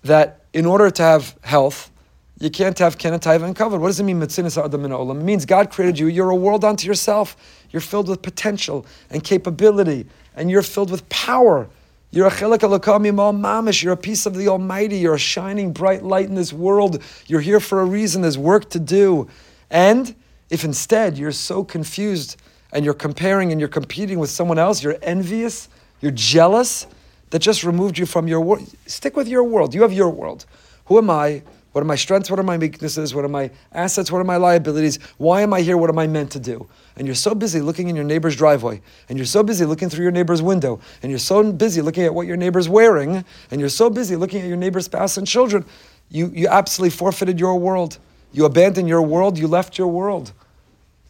[0.04, 1.92] that in order to have health,
[2.40, 3.80] you can't have kenataiva and covered.
[3.80, 5.20] What does it mean, mitzinis adam olam?
[5.20, 6.08] It means God created you.
[6.08, 7.36] You're a world unto yourself.
[7.72, 11.68] You're filled with potential and capability, and you're filled with power.
[12.12, 13.84] You're a chelik mamish.
[13.84, 14.98] You're a piece of the Almighty.
[14.98, 17.04] You're a shining bright light in this world.
[17.26, 18.22] You're here for a reason.
[18.22, 19.28] There's work to do.
[19.70, 20.16] And
[20.50, 22.38] if instead you're so confused
[22.72, 25.68] and you're comparing and you're competing with someone else, you're envious,
[26.00, 26.88] you're jealous,
[27.30, 28.68] that just removed you from your world.
[28.86, 29.74] Stick with your world.
[29.74, 30.46] You have your world.
[30.86, 31.44] Who am I?
[31.74, 32.32] What are my strengths?
[32.32, 33.14] What are my weaknesses?
[33.14, 34.12] What are my assets?
[34.12, 34.98] What are my liabilities?
[35.18, 35.78] Why am I here?
[35.78, 36.68] What am I meant to do?
[36.96, 40.02] And you're so busy looking in your neighbor's driveway, and you're so busy looking through
[40.02, 43.70] your neighbor's window, and you're so busy looking at what your neighbor's wearing, and you're
[43.70, 45.66] so busy looking at your neighbor's spouse and children,
[46.10, 48.00] you, you absolutely forfeited your world.
[48.32, 50.32] You abandoned your world, you left your world.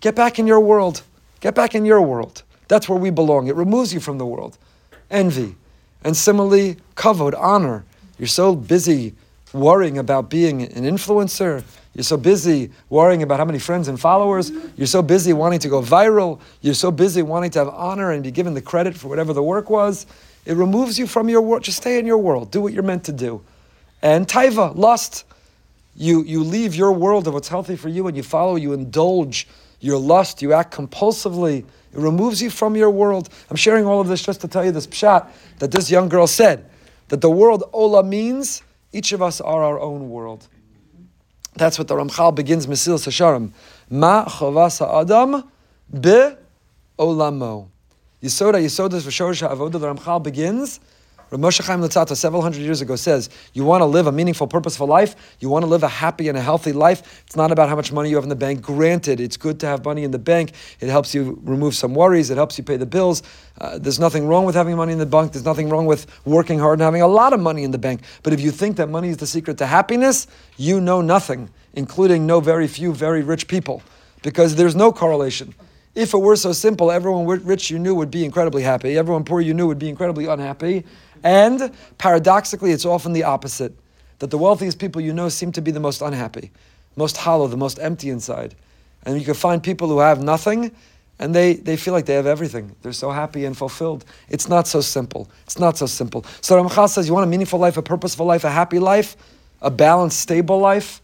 [0.01, 1.03] Get back in your world.
[1.39, 2.43] Get back in your world.
[2.67, 3.47] That's where we belong.
[3.47, 4.57] It removes you from the world.
[5.09, 5.55] Envy.
[6.03, 7.85] And similarly, kavod, honor.
[8.17, 9.13] You're so busy
[9.53, 11.63] worrying about being an influencer.
[11.93, 14.51] You're so busy worrying about how many friends and followers.
[14.75, 16.39] You're so busy wanting to go viral.
[16.61, 19.43] You're so busy wanting to have honor and be given the credit for whatever the
[19.43, 20.05] work was.
[20.45, 21.63] It removes you from your world.
[21.63, 22.51] Just stay in your world.
[22.51, 23.41] Do what you're meant to do.
[24.01, 25.25] And taiva, lust.
[25.95, 29.47] You, you leave your world of what's healthy for you and you follow, you indulge
[29.79, 31.65] your lust, you act compulsively.
[31.97, 33.27] It removes you from your world.
[33.49, 36.27] I'm sharing all of this just to tell you this pshat that this young girl
[36.27, 36.69] said
[37.07, 38.61] that the world ola means
[38.93, 40.47] each of us are our own world.
[41.55, 43.51] That's what the Ramchal begins Mesilas Yesharim.
[43.89, 45.49] Ma chavas adam
[45.91, 46.35] be
[46.99, 47.69] olamo.
[48.21, 49.79] Yisoda Yisodas v'shorish avoda.
[49.79, 50.79] The Ramchal begins
[51.31, 54.87] Moshe Chaim Luzzatto several hundred years ago says, you want to live a meaningful, purposeful
[54.87, 57.75] life, you want to live a happy and a healthy life, it's not about how
[57.75, 58.61] much money you have in the bank.
[58.61, 60.53] Granted, it's good to have money in the bank.
[60.79, 63.23] It helps you remove some worries, it helps you pay the bills.
[63.59, 66.59] Uh, there's nothing wrong with having money in the bank, there's nothing wrong with working
[66.59, 68.01] hard and having a lot of money in the bank.
[68.23, 72.25] But if you think that money is the secret to happiness, you know nothing, including
[72.25, 73.81] no very few very rich people,
[74.23, 75.53] because there's no correlation.
[75.93, 79.41] If it were so simple, everyone rich you knew would be incredibly happy, everyone poor
[79.41, 80.85] you knew would be incredibly unhappy.
[81.23, 83.73] And paradoxically, it's often the opposite
[84.19, 86.51] that the wealthiest people you know seem to be the most unhappy,
[86.95, 88.55] most hollow, the most empty inside.
[89.03, 90.71] And you can find people who have nothing
[91.19, 92.75] and they, they feel like they have everything.
[92.81, 94.05] They're so happy and fulfilled.
[94.29, 95.29] It's not so simple.
[95.45, 96.25] It's not so simple.
[96.41, 99.17] So Ramchal says, you want a meaningful life, a purposeful life, a happy life,
[99.61, 101.01] a balanced, stable life?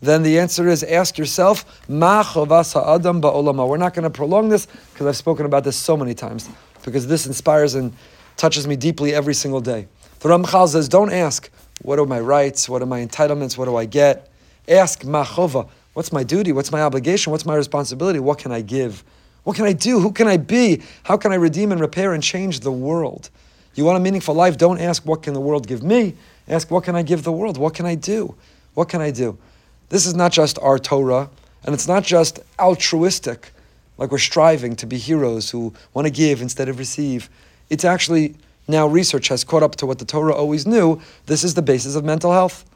[0.00, 1.64] Then the answer is ask yourself.
[1.88, 6.48] We're not going to prolong this because I've spoken about this so many times
[6.82, 7.92] because this inspires and
[8.36, 9.88] touches me deeply every single day.
[10.20, 11.50] The Ramchal says, don't ask,
[11.82, 12.68] what are my rights?
[12.68, 13.58] What are my entitlements?
[13.58, 14.30] What do I get?
[14.68, 16.52] Ask, machova, what's my duty?
[16.52, 17.30] What's my obligation?
[17.32, 18.20] What's my responsibility?
[18.20, 19.02] What can I give?
[19.44, 19.98] What can I do?
[19.98, 20.82] Who can I be?
[21.02, 23.30] How can I redeem and repair and change the world?
[23.74, 24.56] You want a meaningful life?
[24.56, 26.14] Don't ask, what can the world give me?
[26.46, 27.56] Ask, what can I give the world?
[27.56, 28.36] What can I do?
[28.74, 29.38] What can I do?
[29.88, 31.30] This is not just our Torah,
[31.64, 33.52] and it's not just altruistic,
[33.98, 37.28] like we're striving to be heroes who want to give instead of receive
[37.72, 38.36] it's actually
[38.68, 41.00] now research has caught up to what the Torah always knew.
[41.24, 42.66] This is the basis of mental health.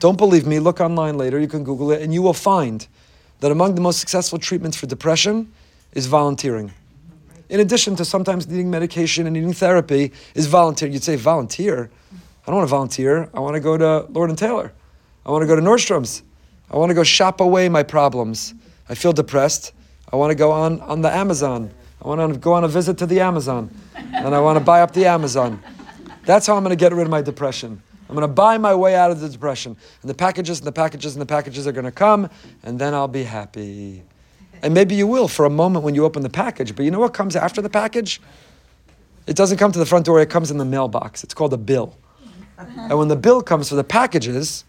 [0.00, 2.86] Don't believe me, look online later, you can Google it, and you will find
[3.40, 5.50] that among the most successful treatments for depression
[5.92, 6.72] is volunteering.
[7.48, 10.90] In addition to sometimes needing medication and needing therapy, is volunteer.
[10.90, 11.90] You'd say, volunteer?
[12.12, 13.30] I don't want to volunteer.
[13.32, 14.72] I want to go to Lord and Taylor.
[15.24, 16.22] I want to go to Nordstrom's.
[16.70, 18.52] I want to go shop away my problems.
[18.90, 19.72] I feel depressed.
[20.12, 21.70] I want to go on, on the Amazon.
[22.04, 24.82] I want to go on a visit to the Amazon and I want to buy
[24.82, 25.62] up the Amazon.
[26.26, 27.82] That's how I'm going to get rid of my depression.
[28.08, 29.74] I'm going to buy my way out of the depression.
[30.02, 32.28] And the packages and the packages and the packages are going to come,
[32.62, 34.02] and then I'll be happy.
[34.62, 37.00] And maybe you will for a moment when you open the package, but you know
[37.00, 38.20] what comes after the package?
[39.26, 41.24] It doesn't come to the front door, it comes in the mailbox.
[41.24, 41.96] It's called a bill.
[42.58, 44.64] And when the bill comes for the packages,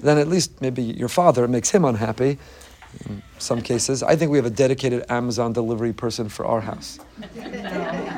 [0.00, 2.38] then at least maybe your father, it makes him unhappy
[3.06, 4.02] in some cases.
[4.02, 6.98] I think we have a dedicated Amazon delivery person for our house.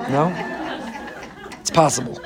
[0.08, 0.32] No?
[1.60, 2.18] It's possible.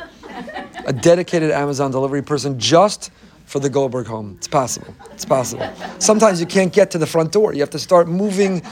[0.86, 3.10] A dedicated Amazon delivery person just
[3.44, 4.34] for the Goldberg home.
[4.38, 4.94] It's possible.
[5.10, 5.68] It's possible.
[5.98, 7.54] Sometimes you can't get to the front door.
[7.54, 8.62] You have to start moving.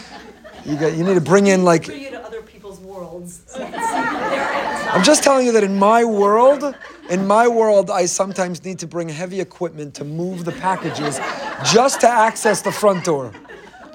[0.65, 1.89] You, get, you need to bring in like.
[1.89, 3.43] you to other people's worlds.
[3.59, 6.75] I'm just telling you that in my world,
[7.11, 11.19] in my world, I sometimes need to bring heavy equipment to move the packages
[11.65, 13.33] just to access the front door.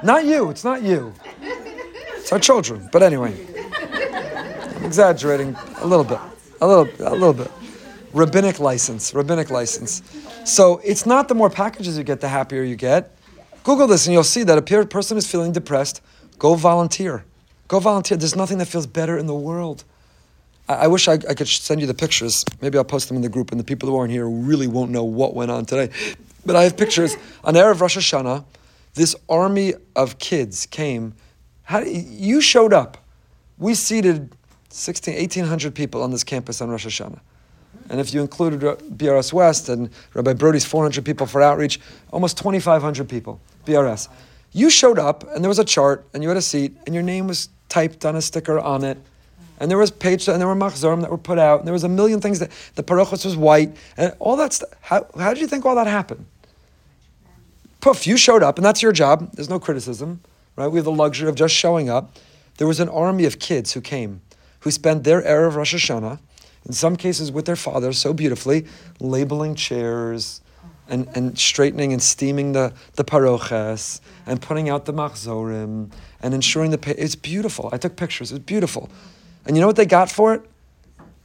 [0.06, 1.12] Not you, it's not you.
[1.42, 2.88] It's our children.
[2.92, 3.36] But anyway,
[4.76, 6.20] I'm exaggerating a little bit.
[6.62, 7.52] A little, a little bit.
[8.14, 10.04] Rabbinic license, rabbinic license.
[10.44, 13.18] So it's not the more packages you get, the happier you get.
[13.64, 16.04] Google this and you'll see that a person is feeling depressed.
[16.38, 17.26] Go volunteer.
[17.68, 18.16] Go volunteer.
[18.16, 19.86] There's nothing that feels better in the world.
[20.70, 22.46] I, wish I, I, could send you the pictures.
[22.62, 24.92] Maybe I'll post them in the group, and the people who aren't here really won't
[24.92, 25.92] know what went on today.
[26.46, 27.16] But I have pictures.
[27.44, 28.44] On Erev Rosh Hashanah,
[28.96, 31.14] this army of kids came.
[31.64, 32.98] How, you showed up.
[33.58, 34.36] We seated
[34.70, 37.20] 16, 1,800 people on this campus on Rosh Hashanah.
[37.90, 41.80] And if you included BRS West and Rabbi Brody's 400 people for outreach,
[42.12, 44.08] almost 2,500 people, BRS.
[44.52, 47.04] You showed up and there was a chart and you had a seat and your
[47.04, 48.98] name was typed on a sticker on it.
[49.60, 51.84] And there was page and there were machzorim that were put out and there was
[51.84, 54.70] a million things that the parochos was white and all that stuff.
[54.82, 56.26] How, how did you think all that happened?
[57.86, 59.32] Poof, you showed up and that's your job.
[59.34, 60.22] There's no criticism,
[60.56, 60.68] right?
[60.68, 62.18] We have the luxury of just showing up.
[62.58, 64.22] There was an army of kids who came,
[64.62, 66.18] who spent their era of Rosh Hashanah
[66.66, 68.66] in some cases with their father so beautifully,
[69.00, 70.42] labeling chairs
[70.90, 75.92] and, and straightening and steaming the, the paroches and putting out the machzorim
[76.24, 77.70] and ensuring the, it's beautiful.
[77.72, 78.90] I took pictures, it was beautiful.
[79.46, 80.42] And you know what they got for it?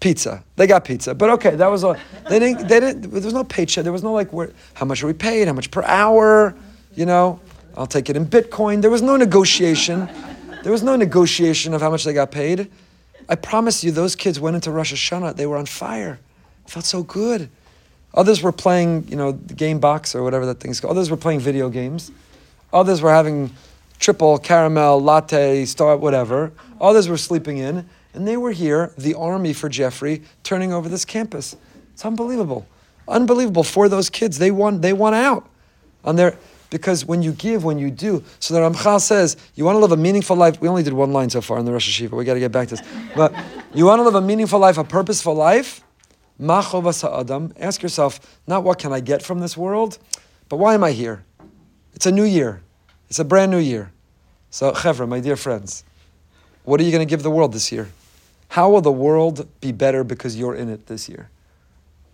[0.00, 0.42] Pizza.
[0.56, 1.14] They got pizza.
[1.14, 3.84] But okay, that was a, they didn't, they didn't, there was no paycheck.
[3.84, 5.46] There was no like, where, how much are we paid?
[5.46, 6.54] How much per hour?
[6.96, 7.38] You know,
[7.76, 8.80] I'll take it in Bitcoin.
[8.80, 10.08] There was no negotiation.
[10.62, 12.70] There was no negotiation of how much they got paid.
[13.28, 16.18] I promise you, those kids went into Rosh Hashanah, they were on fire.
[16.64, 17.48] It felt so good.
[18.14, 20.96] Others were playing, you know, the game box or whatever that thing's called.
[20.96, 22.10] Others were playing video games.
[22.72, 23.52] Others were having
[24.00, 26.52] triple caramel latte, star, whatever.
[26.80, 27.88] Others were sleeping in.
[28.14, 31.56] And they were here, the army for Jeffrey, turning over this campus.
[31.92, 32.66] It's unbelievable.
[33.06, 34.38] Unbelievable for those kids.
[34.38, 35.48] They won, they won out
[36.04, 36.36] on their
[36.70, 39.90] because when you give, when you do, so the Ramchal says, you want to live
[39.90, 40.60] a meaningful life.
[40.60, 42.12] We only did one line so far in the Rosh Yeshiva.
[42.12, 42.86] We got to get back to this.
[43.16, 43.34] But
[43.74, 45.82] you want to live a meaningful life, a purposeful life.
[46.40, 47.52] Adam.
[47.58, 49.98] Ask yourself, not what can I get from this world,
[50.48, 51.24] but why am I here?
[51.92, 52.62] It's a new year.
[53.08, 53.92] It's a brand new year.
[54.50, 55.84] So, Chevra, my dear friends,
[56.64, 57.88] what are you going to give the world this year?
[58.50, 61.30] How will the world be better because you're in it this year?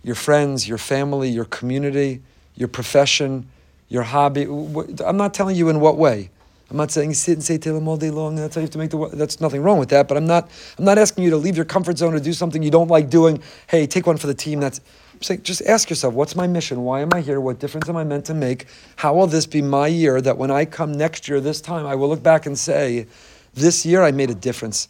[0.02, 2.22] Your friends, your family, your community,
[2.54, 3.48] your profession,
[3.88, 4.42] your hobby.
[4.44, 6.30] I'm not telling you in what way.
[6.70, 8.36] I'm not saying sit and say Tehillim all day long.
[8.36, 9.08] That's how you have to make the.
[9.14, 10.08] That's nothing wrong with that.
[10.08, 10.50] But I'm not.
[10.76, 13.08] I'm not asking you to leave your comfort zone or do something you don't like
[13.08, 13.42] doing.
[13.68, 14.60] Hey, take one for the team.
[14.60, 14.80] That's.
[15.14, 16.82] I'm saying just ask yourself, what's my mission?
[16.82, 17.40] Why am I here?
[17.40, 18.66] What difference am I meant to make?
[18.96, 20.20] How will this be my year?
[20.20, 23.06] That when I come next year, this time, I will look back and say,
[23.54, 24.88] this year I made a difference.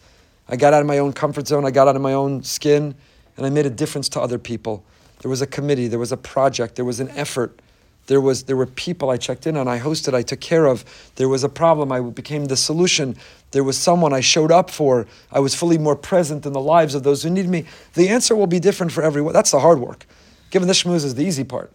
[0.49, 1.65] I got out of my own comfort zone.
[1.65, 2.95] I got out of my own skin,
[3.37, 4.85] and I made a difference to other people.
[5.21, 5.89] There was a committee.
[5.89, 6.77] There was a project.
[6.77, 7.61] There was an effort
[8.07, 10.85] there was there were people I checked in on, I hosted, I took care of.
[11.17, 13.17] There was a problem, I became the solution.
[13.51, 15.07] There was someone I showed up for.
[15.31, 17.65] I was fully more present in the lives of those who need me.
[17.95, 19.33] The answer will be different for everyone.
[19.33, 20.07] That's the hard work.
[20.51, 21.73] Given this shmooze is the easy part.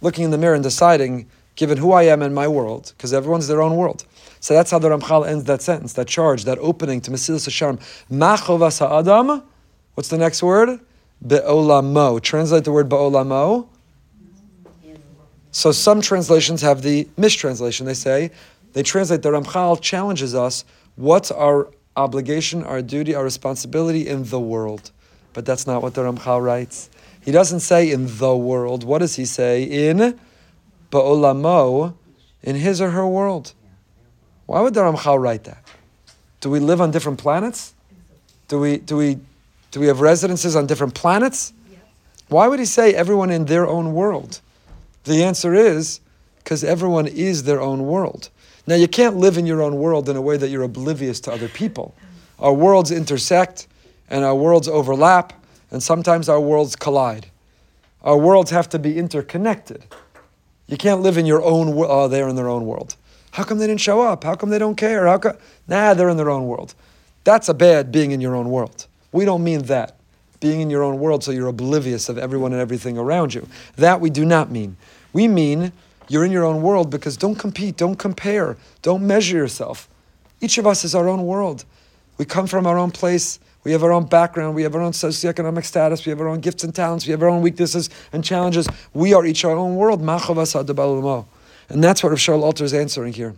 [0.00, 3.48] Looking in the mirror and deciding, given who I am in my world, because everyone's
[3.48, 4.04] their own world.
[4.40, 7.80] So that's how the Ramchal ends that sentence, that charge, that opening to Mesilas Yesharim.
[8.10, 9.42] Machovas ha'adam.
[9.94, 10.80] What's the next word?
[11.26, 12.20] Be'olamo.
[12.20, 13.68] Translate the word be'olamo
[15.54, 17.86] so some translations have the mistranslation.
[17.86, 18.32] They say,
[18.72, 20.64] they translate the Ramchal challenges us,
[20.96, 24.90] what's our obligation, our duty, our responsibility in the world?
[25.32, 26.90] But that's not what the Ramchal writes.
[27.24, 28.82] He doesn't say in the world.
[28.82, 29.62] What does he say?
[29.62, 30.18] In
[30.90, 31.94] Ba'olamo,
[32.42, 33.52] in his or her world.
[34.46, 35.64] Why would the Ramchal write that?
[36.40, 37.74] Do we live on different planets?
[38.48, 39.18] Do we, do we,
[39.70, 41.52] do we have residences on different planets?
[42.28, 44.40] Why would he say everyone in their own world?
[45.04, 46.00] The answer is
[46.38, 48.28] because everyone is their own world.
[48.66, 51.32] Now, you can't live in your own world in a way that you're oblivious to
[51.32, 51.94] other people.
[52.38, 53.66] Our worlds intersect
[54.10, 55.32] and our worlds overlap,
[55.70, 57.26] and sometimes our worlds collide.
[58.02, 59.84] Our worlds have to be interconnected.
[60.66, 61.90] You can't live in your own world.
[61.90, 62.96] Oh, they're in their own world.
[63.32, 64.24] How come they didn't show up?
[64.24, 65.06] How come they don't care?
[65.06, 65.36] How come?
[65.66, 66.74] Nah, they're in their own world.
[67.24, 68.86] That's a bad being in your own world.
[69.12, 69.96] We don't mean that.
[70.40, 73.48] Being in your own world so you're oblivious of everyone and everything around you.
[73.76, 74.76] That we do not mean.
[75.12, 75.72] We mean
[76.08, 79.88] you're in your own world because don't compete, don't compare, don't measure yourself.
[80.40, 81.64] Each of us is our own world.
[82.18, 83.40] We come from our own place.
[83.64, 84.54] We have our own background.
[84.54, 86.04] We have our own socioeconomic status.
[86.04, 87.06] We have our own gifts and talents.
[87.06, 88.68] We have our own weaknesses and challenges.
[88.92, 90.00] We are each our own world.
[90.00, 90.08] And
[91.82, 93.34] that's what Rav Shaul Alter is answering here.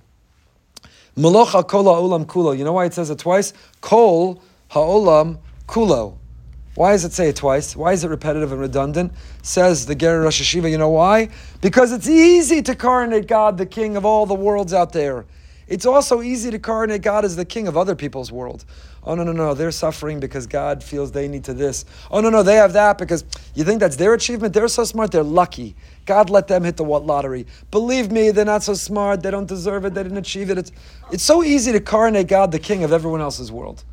[1.16, 2.58] Kulo.
[2.58, 3.52] You know why it says it twice?
[3.80, 6.18] Kol ha'olam kulo.
[6.74, 7.74] Why does it say it twice?
[7.74, 9.12] Why is it repetitive and redundant?
[9.42, 10.70] Says the Ger Rosh Yeshiva.
[10.70, 11.30] You know why?
[11.62, 15.24] Because it's easy to coronate God, the King of all the worlds out there.
[15.68, 18.64] It's also easy to coronate God as the King of other people's world.
[19.02, 21.84] Oh no no no, they're suffering because God feels they need to this.
[22.10, 23.24] Oh no no, they have that because
[23.54, 24.54] you think that's their achievement.
[24.54, 25.12] They're so smart.
[25.12, 25.76] They're lucky.
[26.06, 27.46] God let them hit the lottery.
[27.70, 29.22] Believe me, they're not so smart.
[29.22, 29.94] They don't deserve it.
[29.94, 30.58] They didn't achieve it.
[30.58, 30.72] It's,
[31.12, 33.84] it's so easy to coronate God the king of everyone else's world.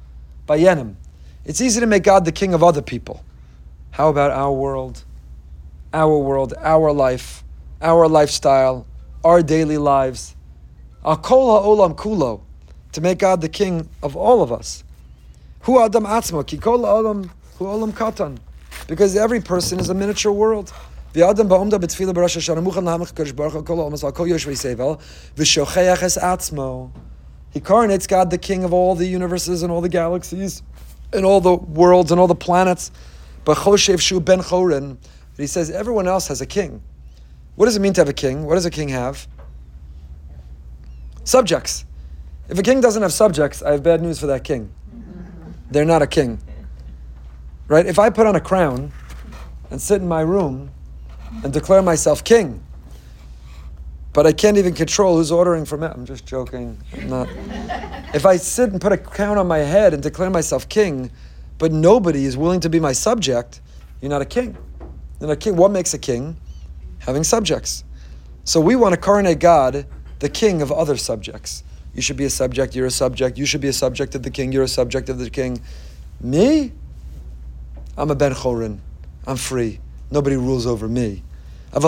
[0.47, 0.95] Bayenim.
[1.45, 3.23] It's easy to make God the king of other people.
[3.91, 5.03] How about our world?
[5.93, 7.43] Our world, our life,
[7.81, 8.87] our lifestyle,
[9.23, 10.35] our daily lives.
[11.05, 12.41] Akol ha'olam kulo.
[12.93, 14.83] To make God the king of all of us.
[15.61, 18.37] Hu adam atzma, ki kol ha'olam hu olam katan.
[18.87, 20.71] Because every person is a miniature world.
[21.13, 24.53] V'adam ba'omda b'tfila b'rosh Hashanah muchan lahamach kadosh baruch hu kol omas al kol yoshvei
[24.53, 24.99] sevel
[25.35, 26.91] v'shocheach es atzmo.
[27.51, 30.63] He coronates God, the King of all the universes and all the galaxies
[31.13, 32.91] and all the worlds and all the planets.
[33.45, 34.97] But Choshev Shu ben Chorin,
[35.37, 36.81] he says everyone else has a king.
[37.55, 38.45] What does it mean to have a king?
[38.45, 39.27] What does a king have?
[41.23, 41.85] Subjects.
[42.49, 44.73] If a king doesn't have subjects, I have bad news for that king.
[45.71, 46.39] They're not a king.
[47.67, 47.85] Right?
[47.85, 48.91] If I put on a crown
[49.71, 50.71] and sit in my room
[51.43, 52.63] and declare myself king.
[54.11, 55.87] But I can't even control who's ordering from me.
[55.87, 56.77] I'm just joking.
[56.93, 57.27] I'm not.
[58.13, 61.09] If I sit and put a crown on my head and declare myself king,
[61.57, 63.61] but nobody is willing to be my subject,
[64.01, 64.55] you're not a king.
[65.19, 65.55] You're not a king.
[65.55, 66.37] What makes a king?
[66.99, 67.83] Having subjects.
[68.43, 69.87] So we want to coronate God,
[70.23, 71.65] the king of other subjects.
[71.93, 73.37] You should be a subject, you're a subject.
[73.37, 75.61] You should be a subject of the king, you're a subject of the king.
[76.21, 76.71] Me?
[77.97, 78.79] I'm a Ben Chorin.
[79.27, 79.81] I'm free.
[80.11, 81.23] Nobody rules over me.
[81.73, 81.81] But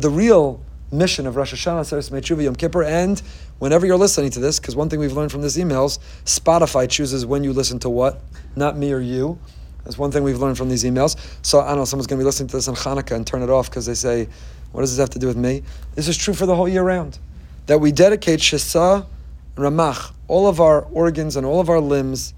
[0.00, 3.20] the real mission of Rosh Hashanah, Seres Mechuva, Yom Kippur, and
[3.58, 7.26] whenever you're listening to this, because one thing we've learned from these emails, Spotify chooses
[7.26, 8.22] when you listen to what,
[8.56, 9.38] not me or you.
[9.86, 11.16] That's one thing we've learned from these emails.
[11.42, 13.40] So I don't know, someone's going to be listening to this on Hanukkah and turn
[13.40, 14.26] it off because they say,
[14.72, 15.62] what does this have to do with me?
[15.94, 17.20] This is true for the whole year round.
[17.66, 19.06] That we dedicate Shesa
[19.54, 22.34] Ramach, all of our organs and all of our limbs,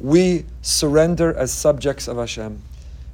[0.00, 2.62] we surrender as subjects of Hashem.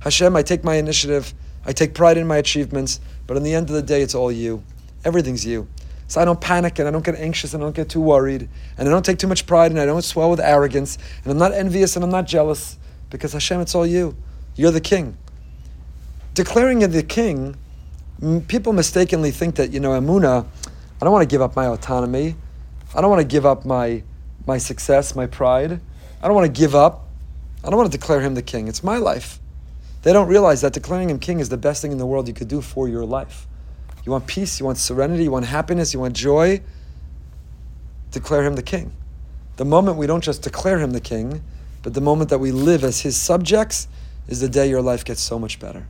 [0.00, 1.32] Hashem, I take my initiative,
[1.64, 4.30] I take pride in my achievements, but in the end of the day, it's all
[4.30, 4.62] you.
[5.02, 5.66] Everything's you.
[6.08, 8.50] So I don't panic and I don't get anxious and I don't get too worried
[8.76, 11.38] and I don't take too much pride and I don't swell with arrogance and I'm
[11.38, 12.78] not envious and I'm not jealous
[13.10, 14.16] because Hashem, it's all you.
[14.56, 15.16] You're the king.
[16.34, 17.56] Declaring you the king,
[18.48, 20.46] people mistakenly think that, you know, Amuna,
[21.00, 22.34] I don't want to give up my autonomy.
[22.94, 24.02] I don't want to give up my,
[24.46, 25.80] my success, my pride.
[26.22, 27.06] I don't want to give up.
[27.62, 28.68] I don't want to declare him the king.
[28.68, 29.38] It's my life.
[30.02, 32.34] They don't realize that declaring him king is the best thing in the world you
[32.34, 33.46] could do for your life.
[34.04, 36.60] You want peace, you want serenity, you want happiness, you want joy.
[38.10, 38.92] Declare him the king.
[39.56, 41.42] The moment we don't just declare him the king,
[41.82, 43.88] but the moment that we live as his subjects
[44.28, 45.86] is the day your life gets so much better.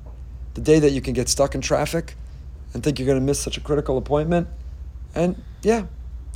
[0.55, 2.15] The day that you can get stuck in traffic
[2.75, 4.49] and think you're going to miss such a critical appointment.
[5.15, 5.87] And yeah,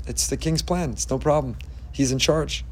[0.07, 0.91] it's the king's plan.
[0.91, 1.57] It's no problem.
[1.93, 2.65] He's in charge.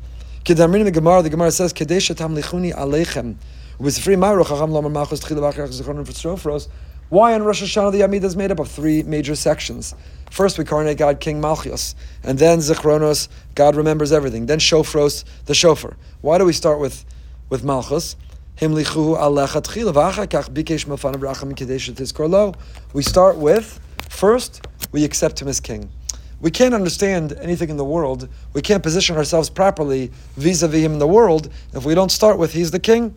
[0.45, 0.55] The
[0.93, 3.37] Gemara, the Gemara says, Kadesha tamlichuni alechem.
[7.11, 9.94] Why on Rosh Hashanah the Amida is made up of three major sections.
[10.31, 14.46] First, we coronate God, King Malchios, and then Zichronos, God remembers everything.
[14.46, 15.96] Then Shofros, the shofar.
[16.20, 17.05] Why do we start with
[17.49, 18.14] with Malchus?
[18.61, 18.85] We
[23.03, 25.90] start with first we accept him as king.
[26.40, 28.28] We can't understand anything in the world.
[28.53, 32.53] We can't position ourselves properly vis-a-vis him in the world if we don't start with
[32.53, 33.14] He's the King.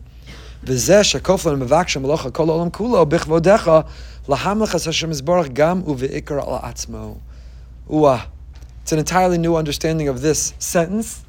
[8.82, 11.22] It's an entirely new understanding of this sentence.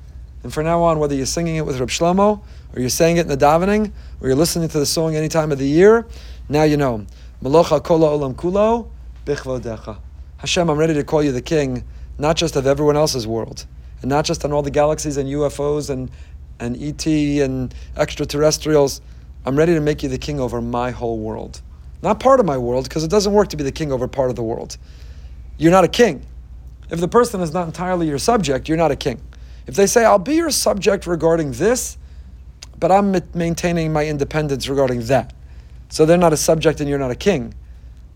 [0.43, 2.41] And from now on, whether you're singing it with Reb Shlomo,
[2.73, 5.51] or you're saying it in the davening, or you're listening to the song any time
[5.51, 6.07] of the year,
[6.47, 7.05] now you know.
[7.43, 8.87] Malocha kolo olam kulo
[9.25, 9.97] bichvodecha.
[10.37, 11.83] Hashem, I'm ready to call you the king,
[12.17, 13.65] not just of everyone else's world,
[14.01, 16.09] and not just on all the galaxies and UFOs and,
[16.57, 19.01] and ET and extraterrestrials.
[19.45, 21.61] I'm ready to make you the king over my whole world.
[22.01, 24.29] Not part of my world, because it doesn't work to be the king over part
[24.29, 24.77] of the world.
[25.57, 26.25] You're not a king.
[26.89, 29.21] If the person is not entirely your subject, you're not a king.
[29.67, 31.97] If they say, I'll be your subject regarding this,
[32.79, 35.33] but I'm maintaining my independence regarding that.
[35.89, 37.53] So they're not a subject and you're not a king.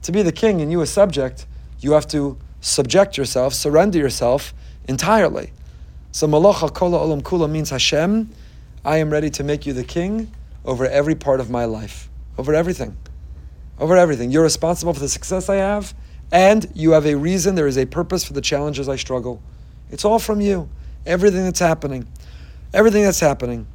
[0.03, 1.45] To be the king and you a subject,
[1.80, 4.53] you have to subject yourself, surrender yourself
[4.88, 5.51] entirely.
[6.11, 8.30] So Malacha Kola Olam Kula means Hashem,
[8.84, 10.32] I am ready to make you the king
[10.64, 12.96] over every part of my life, over everything.
[13.78, 14.30] Over everything.
[14.30, 15.94] You're responsible for the success I have,
[16.32, 19.42] and you have a reason, there is a purpose for the challenges I struggle.
[19.90, 20.68] It's all from you.
[21.07, 22.07] Everything that's happening.
[22.72, 23.66] Everything that's happening.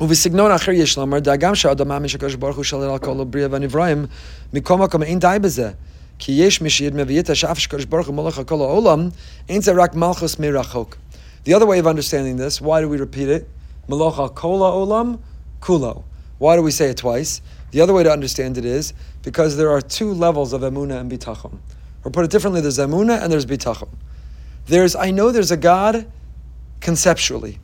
[0.00, 4.06] ובסגנון אחר יש לומר, דאגם שהאדם מאמין שהקדוש ברוך הוא שלל על כל הבריאה והנבראים,
[4.52, 5.70] מכל מקום אין די בזה.
[6.18, 7.02] כי יש מי שידמה
[7.34, 9.08] שאף שקדוש ברוך הוא מולך על כל העולם,
[9.48, 10.96] אין זה רק מלכוס מרחוק.
[11.46, 13.44] The other way of understanding this, why do we repeat it?
[13.88, 15.18] Maloch al kol olam
[15.61, 16.03] Kulo.
[16.37, 17.41] Why do we say it twice?
[17.71, 18.93] The other way to understand it is
[19.23, 21.57] because there are two levels of emuna and bitachon.
[22.03, 23.89] Or put it differently, there's emuna and there's bitachon.
[24.67, 26.09] There's I know there's a God
[26.79, 27.59] conceptually,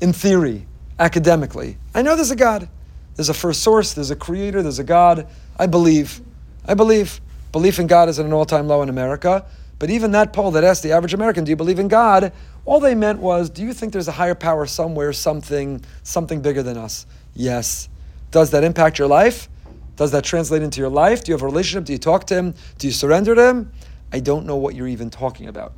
[0.00, 0.66] in theory,
[0.98, 1.78] academically.
[1.94, 2.68] I know there's a God.
[3.16, 5.26] There's a first source, there's a creator, there's a God.
[5.58, 6.20] I believe.
[6.66, 7.20] I believe.
[7.50, 9.44] Belief in God is at an all time low in America.
[9.78, 12.32] But even that poll that asked the average American, do you believe in God?
[12.64, 16.62] All they meant was, do you think there's a higher power somewhere, something, something bigger
[16.62, 17.06] than us?
[17.34, 17.88] Yes.
[18.30, 19.48] Does that impact your life?
[19.96, 21.24] Does that translate into your life?
[21.24, 21.84] Do you have a relationship?
[21.84, 22.54] Do you talk to him?
[22.78, 23.72] Do you surrender to him?
[24.12, 25.72] I don't know what you're even talking about.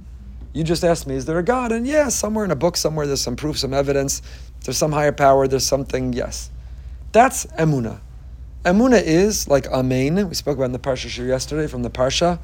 [0.53, 1.73] You just asked me, is there a God?
[1.73, 4.23] And yeah, somewhere in a book, somewhere there's some proof, some evidence.
[4.65, 6.51] There's some higher power, there's something, yes.
[7.13, 8.01] That's emuna.
[8.65, 10.29] Emuna is like Amen.
[10.29, 12.39] We spoke about in the Parsha yesterday from the Parsha.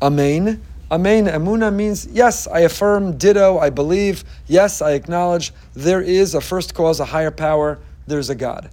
[0.00, 0.62] Amen.
[0.90, 1.26] Amen.
[1.26, 6.74] Emuna means yes, I affirm, ditto, I believe, yes, I acknowledge there is a first
[6.74, 8.70] cause, a higher power, there's a God.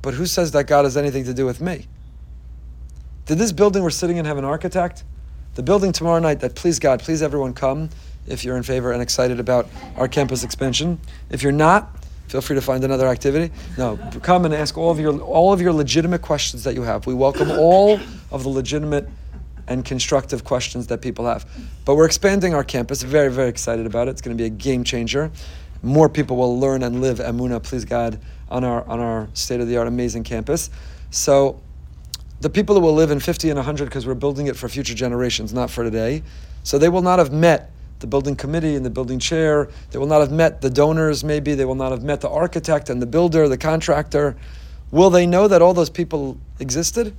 [0.00, 1.86] But who says that God has anything to do with me?
[3.26, 5.04] Did this building we're sitting in have an architect?
[5.54, 7.90] The building tomorrow night that please God, please everyone come
[8.26, 10.98] if you're in favor and excited about our campus expansion.
[11.30, 11.94] If you're not,
[12.28, 13.52] feel free to find another activity.
[13.76, 17.06] No, come and ask all of your all of your legitimate questions that you have.
[17.06, 18.00] We welcome all
[18.30, 19.08] of the legitimate
[19.68, 21.46] and constructive questions that people have.
[21.84, 23.02] But we're expanding our campus.
[23.02, 24.12] Very, very excited about it.
[24.12, 25.30] It's going to be a game changer.
[25.82, 29.68] More people will learn and live Emuna, please God, on our on our state of
[29.68, 30.70] the art amazing campus.
[31.10, 31.60] So
[32.40, 34.94] the people who will live in 50 and 100 because we're building it for future
[34.94, 36.22] generations, not for today.
[36.64, 39.68] So they will not have met the building committee and the building chair.
[39.90, 41.54] They will not have met the donors, maybe.
[41.54, 44.36] They will not have met the architect and the builder, the contractor.
[44.90, 47.16] Will they know that all those people existed?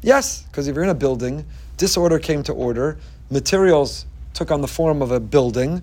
[0.00, 1.44] Yes, because if you're in a building,
[1.76, 2.98] disorder came to order,
[3.30, 5.82] materials took on the form of a building.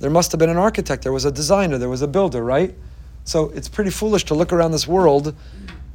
[0.00, 2.74] There must have been an architect, there was a designer, there was a builder, right?
[3.24, 5.34] So it's pretty foolish to look around this world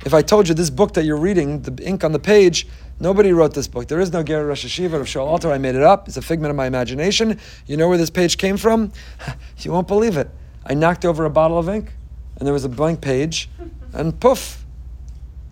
[0.06, 2.68] if I told you this book that you're reading, the ink on the page,
[3.00, 3.88] nobody wrote this book.
[3.88, 5.52] There is no Ger Rosh Yeshiva of Shaul Alter.
[5.52, 6.08] I made it up.
[6.08, 7.38] It's a figment of my imagination.
[7.68, 8.94] You know where this page came from?
[9.58, 10.30] you won't believe it.
[10.66, 11.92] I knocked over a bottle of ink,
[12.38, 13.50] and there was a blank page,
[13.92, 14.64] and poof.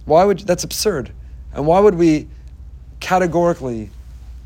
[0.05, 1.11] Why would that's absurd?
[1.53, 2.29] And why would we
[2.99, 3.89] categorically,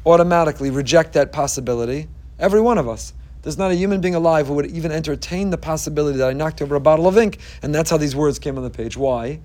[0.06, 2.08] automatically reject that possibility?
[2.39, 3.14] Every one of us.
[3.41, 6.62] There's not a human being alive who would even entertain the possibility that I knocked
[6.62, 8.95] over a bottle of ink, and that's how these words came on the page.
[8.95, 9.39] Why?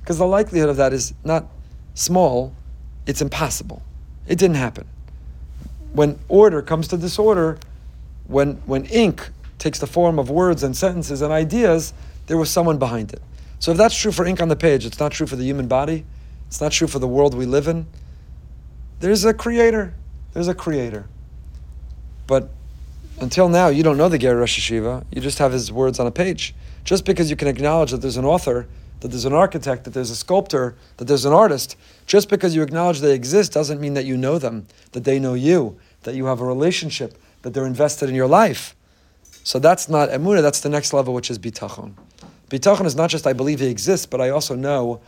[0.00, 1.46] Because the likelihood of that is not
[1.94, 2.54] small,
[3.06, 3.82] it's impossible.
[4.26, 4.86] It didn't happen.
[5.92, 7.58] When order comes to disorder,
[8.26, 11.92] when, when ink takes the form of words and sentences and ideas,
[12.26, 13.22] there was someone behind it.
[13.58, 15.68] So if that's true for ink on the page, it's not true for the human
[15.68, 16.04] body,
[16.50, 17.86] it's not true for the world we live in.
[18.98, 19.94] There's a creator.
[20.34, 21.06] There's a creator.
[22.26, 22.50] But
[23.20, 25.04] until now, you don't know the Ger Rosh Yeshiva.
[25.12, 26.54] You just have his words on a page.
[26.84, 28.66] Just because you can acknowledge that there's an author
[29.00, 31.76] that there's an architect, that there's a sculptor, that there's an artist,
[32.06, 35.34] just because you acknowledge they exist doesn't mean that you know them, that they know
[35.34, 38.76] you, that you have a relationship, that they're invested in your life.
[39.42, 41.94] So that's not emunah, that's the next level, which is bitachon.
[42.50, 45.00] Bitachon is not just I believe he exists, but I also know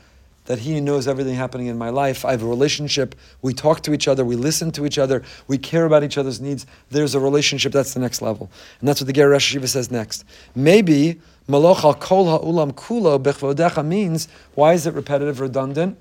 [0.47, 2.25] that he knows everything happening in my life.
[2.25, 3.15] I have a relationship.
[3.43, 4.25] We talk to each other.
[4.25, 5.23] We listen to each other.
[5.47, 6.67] We care about each other's needs.
[6.91, 7.73] There's a relationship.
[7.73, 8.51] That's the next level.
[8.81, 10.25] And that's what the Ger Rosh Yeshiva says next.
[10.55, 15.99] Maybe Maloch al kol ha'ulam kulo bechvodecha means, why is it repetitive, redundant?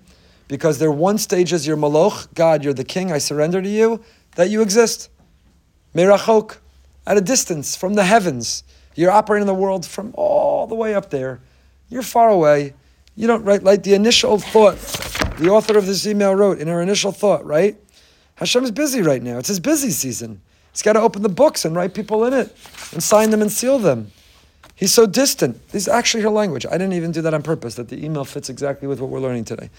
[0.47, 3.69] Because there are one stage is your maloch, God, you're the king, I surrender to
[3.69, 4.03] you,
[4.35, 5.09] that you exist.
[5.95, 6.57] Merachok,
[7.07, 8.63] at a distance from the heavens.
[8.95, 11.39] You're operating the world from all the way up there.
[11.89, 12.73] You're far away.
[13.15, 14.77] You don't write like the initial thought.
[15.37, 17.77] The author of this email wrote in her initial thought, right?
[18.35, 19.37] Hashem is busy right now.
[19.37, 20.41] It's his busy season.
[20.71, 22.55] He's got to open the books and write people in it
[22.93, 24.11] and sign them and seal them.
[24.75, 25.67] He's so distant.
[25.69, 26.65] This is actually her language.
[26.65, 29.19] I didn't even do that on purpose, that the email fits exactly with what we're
[29.19, 29.69] learning today.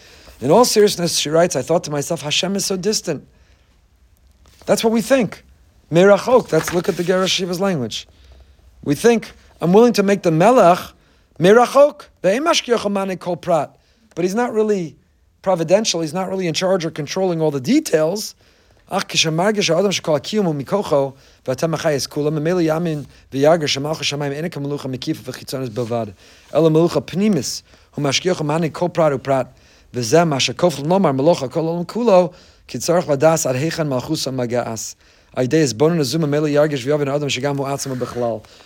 [0.41, 3.27] In all seriousness, she writes, I thought to myself, Hashem is so distant.
[4.67, 5.43] That's what we think.
[5.91, 8.07] Merachok, that's look at the Ger Rosh language.
[8.85, 12.12] We think, I'm willing to make the kol prat.
[14.15, 14.97] But he's not really
[15.43, 18.35] providential, he's not really in charge or controlling all the details.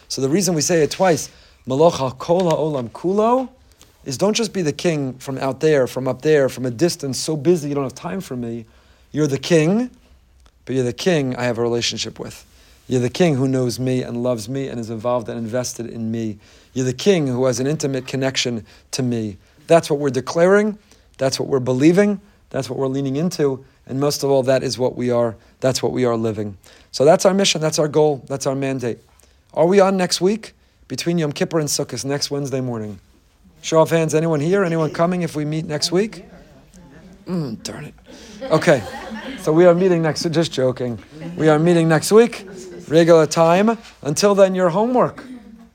[0.09, 1.30] So the reason we say it twice,
[1.66, 3.48] Malach al kol ha'olam kulo
[4.04, 7.18] is don't just be the king from out there, from up there, from a distance,
[7.18, 8.66] so busy you don't have time for me.
[9.10, 9.90] You're the king,
[10.64, 12.44] but you're the king I have a relationship with.
[12.88, 16.12] You're the king who knows me and loves me and is involved and invested in
[16.12, 16.38] me.
[16.72, 19.38] You're the king who has an intimate connection to me.
[19.66, 20.78] That's what we're declaring.
[21.18, 22.20] That's what we're believing.
[22.50, 23.64] That's what we're leaning into.
[23.88, 25.34] And most of all, that is what we are.
[25.58, 26.56] That's what we are living.
[26.92, 27.60] So that's our mission.
[27.60, 28.24] That's our goal.
[28.28, 28.98] That's our mandate.
[29.52, 30.52] Are we on next week?
[30.89, 33.01] Between Yom Kippur and Sukkot, next Wednesday morning.
[33.61, 34.14] Show of hands.
[34.14, 34.62] Anyone here?
[34.62, 36.24] Anyone coming if we meet next week?
[37.26, 37.95] Mm, darn it.
[38.43, 38.84] Okay.
[39.41, 40.99] So we are meeting next just joking.
[41.37, 42.47] We are meeting next week,
[42.87, 43.76] regular time.
[44.03, 45.24] Until then, your homework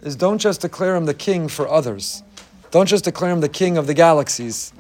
[0.02, 2.24] is don't just declare him the king for others.
[2.72, 4.72] Don't just declare him the king of the galaxies.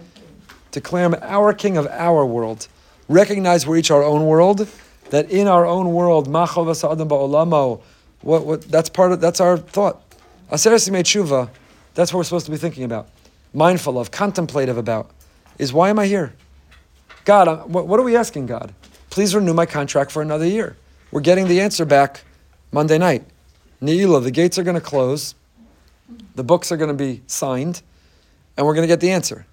[0.71, 2.69] Declare him our king of our world.
[3.09, 4.69] Recognize we're each our own world,
[5.09, 6.31] that in our own world,
[8.21, 10.10] what, what, that's part of that's our thought.
[10.51, 11.49] Aseret Tshuva,
[11.93, 13.07] that's what we're supposed to be thinking about,
[13.53, 15.09] mindful of, contemplative about,
[15.57, 16.33] is why am I here?
[17.23, 18.73] God, uh, what are we asking God?
[19.09, 20.75] Please renew my contract for another year.
[21.11, 22.23] We're getting the answer back
[22.71, 23.23] Monday night.
[23.81, 25.35] Ne'ilah, the gates are going to close,
[26.35, 27.81] the books are going to be signed,
[28.57, 29.45] and we're going to get the answer.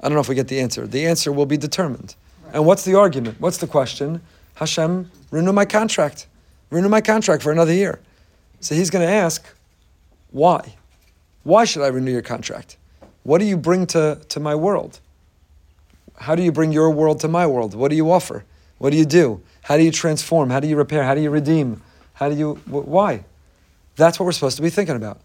[0.00, 0.86] I don't know if we get the answer.
[0.86, 2.16] The answer will be determined.
[2.52, 3.40] And what's the argument?
[3.40, 4.20] What's the question?
[4.54, 6.26] Hashem, renew my contract.
[6.70, 8.00] Renew my contract for another year.
[8.60, 9.44] So he's going to ask,
[10.32, 10.74] why?
[11.44, 12.76] Why should I renew your contract?
[13.22, 15.00] What do you bring to, to my world?
[16.16, 17.74] How do you bring your world to my world?
[17.74, 18.44] What do you offer?
[18.78, 19.42] What do you do?
[19.62, 20.50] How do you transform?
[20.50, 21.04] How do you repair?
[21.04, 21.82] How do you redeem?
[22.14, 23.24] How do you, wh- why?
[23.96, 25.20] That's what we're supposed to be thinking about.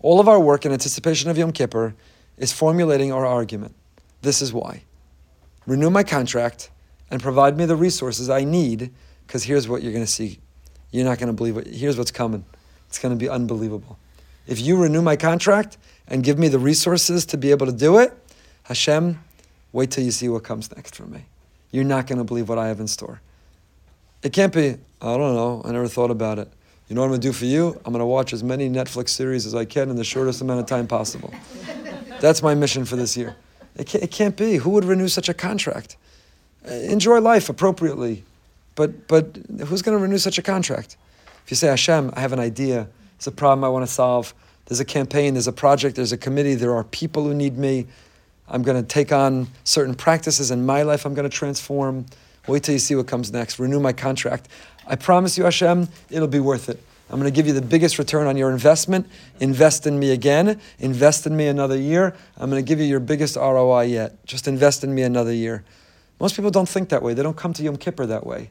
[0.00, 1.94] All of our work in anticipation of Yom Kippur
[2.36, 3.74] is formulating our argument.
[4.22, 4.82] This is why.
[5.66, 6.70] Renew my contract
[7.10, 8.92] and provide me the resources I need,
[9.26, 10.40] because here's what you're going to see.
[10.90, 11.66] You're not going to believe it.
[11.66, 12.44] Here's what's coming.
[12.88, 13.98] It's going to be unbelievable.
[14.46, 15.76] If you renew my contract
[16.08, 18.16] and give me the resources to be able to do it,
[18.64, 19.18] Hashem,
[19.72, 21.24] wait till you see what comes next for me.
[21.70, 23.20] You're not going to believe what I have in store.
[24.22, 26.48] It can't be, I don't know, I never thought about it.
[26.88, 27.80] You know what I'm going to do for you?
[27.84, 30.60] I'm going to watch as many Netflix series as I can in the shortest amount
[30.60, 31.34] of time possible.
[32.20, 33.36] That's my mission for this year.
[33.76, 34.56] It can't, it can't be.
[34.56, 35.96] Who would renew such a contract?
[36.66, 38.24] Uh, enjoy life appropriately,
[38.74, 39.36] but, but
[39.66, 40.96] who's going to renew such a contract?
[41.44, 44.34] If you say, Hashem, I have an idea, it's a problem I want to solve.
[44.66, 47.86] There's a campaign, there's a project, there's a committee, there are people who need me.
[48.48, 52.06] I'm going to take on certain practices in my life, I'm going to transform.
[52.46, 53.58] Wait till you see what comes next.
[53.58, 54.48] Renew my contract.
[54.86, 56.80] I promise you, Hashem, it'll be worth it.
[57.10, 59.06] I'm going to give you the biggest return on your investment.
[59.40, 60.60] Invest in me again.
[60.78, 62.14] Invest in me another year.
[62.36, 64.24] I'm going to give you your biggest ROI yet.
[64.26, 65.64] Just invest in me another year.
[66.18, 67.14] Most people don't think that way.
[67.14, 68.50] They don't come to Yom Kippur that way.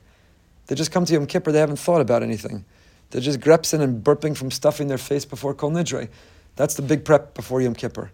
[0.68, 2.66] They just come to Yom Kippur, they haven't thought about anything.
[3.10, 6.10] They're just grepsing and burping from stuffing their face before Kol Nidre.
[6.56, 8.12] That's the big prep before Yom Kippur.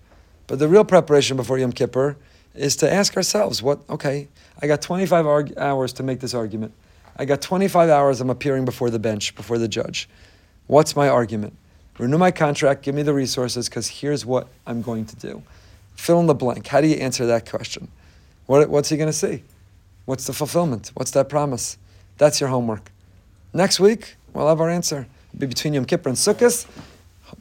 [0.48, 2.18] But the real preparation before Yom Kippur
[2.54, 4.28] is to ask ourselves, what, okay,
[4.62, 6.74] I got 25 arg- hours to make this argument.
[7.18, 10.10] I got 25 hours I'm appearing before the bench, before the judge.
[10.68, 11.54] What's my argument?
[11.98, 15.44] Renew my contract, give me the resources, because here's what I'm going to do.
[15.96, 16.68] Fill in the blank.
[16.68, 17.90] How do you answer that question?
[18.48, 19.44] What, what's he going to see?
[20.06, 20.92] What's the fulfillment?
[20.96, 21.78] What's that promise?
[22.18, 22.92] That's your homework.
[23.54, 25.08] Next week, we'll have our answer.
[25.30, 26.68] It'll be between Yom Kippur and Sukkot.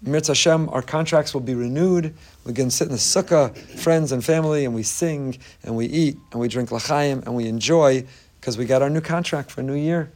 [0.04, 2.14] Mirz Hashem, our contracts will be renewed.
[2.44, 6.16] We can sit in the sukkah, friends and family, and we sing, and we eat,
[6.32, 8.04] and we drink l'chaim, and we enjoy,
[8.40, 10.10] because we got our new contract for a new year.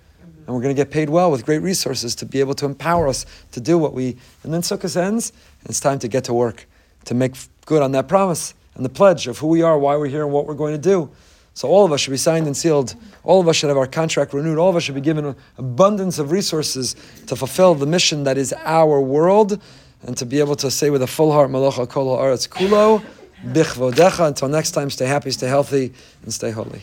[0.47, 3.09] And we're going to get paid well with great resources to be able to empower
[3.09, 4.16] us to do what we.
[4.43, 6.66] And then Sukkot ends, and it's time to get to work,
[7.07, 7.35] to make
[7.66, 10.33] good on that promise and the pledge of who we are, why we're here, and
[10.33, 11.11] what we're going to do.
[11.55, 12.96] So all of us should be signed and sealed.
[13.22, 14.59] All of us should have our contract renewed.
[14.59, 16.96] All of us should be given abundance of resources
[17.28, 19.62] to fulfill the mission that is our world,
[20.02, 23.02] and to be able to say with a full heart, Malacha Haaretz Kulo,
[23.46, 24.26] Bichvodecha.
[24.26, 25.92] Until next time, stay happy, stay healthy,
[26.22, 26.82] and stay holy.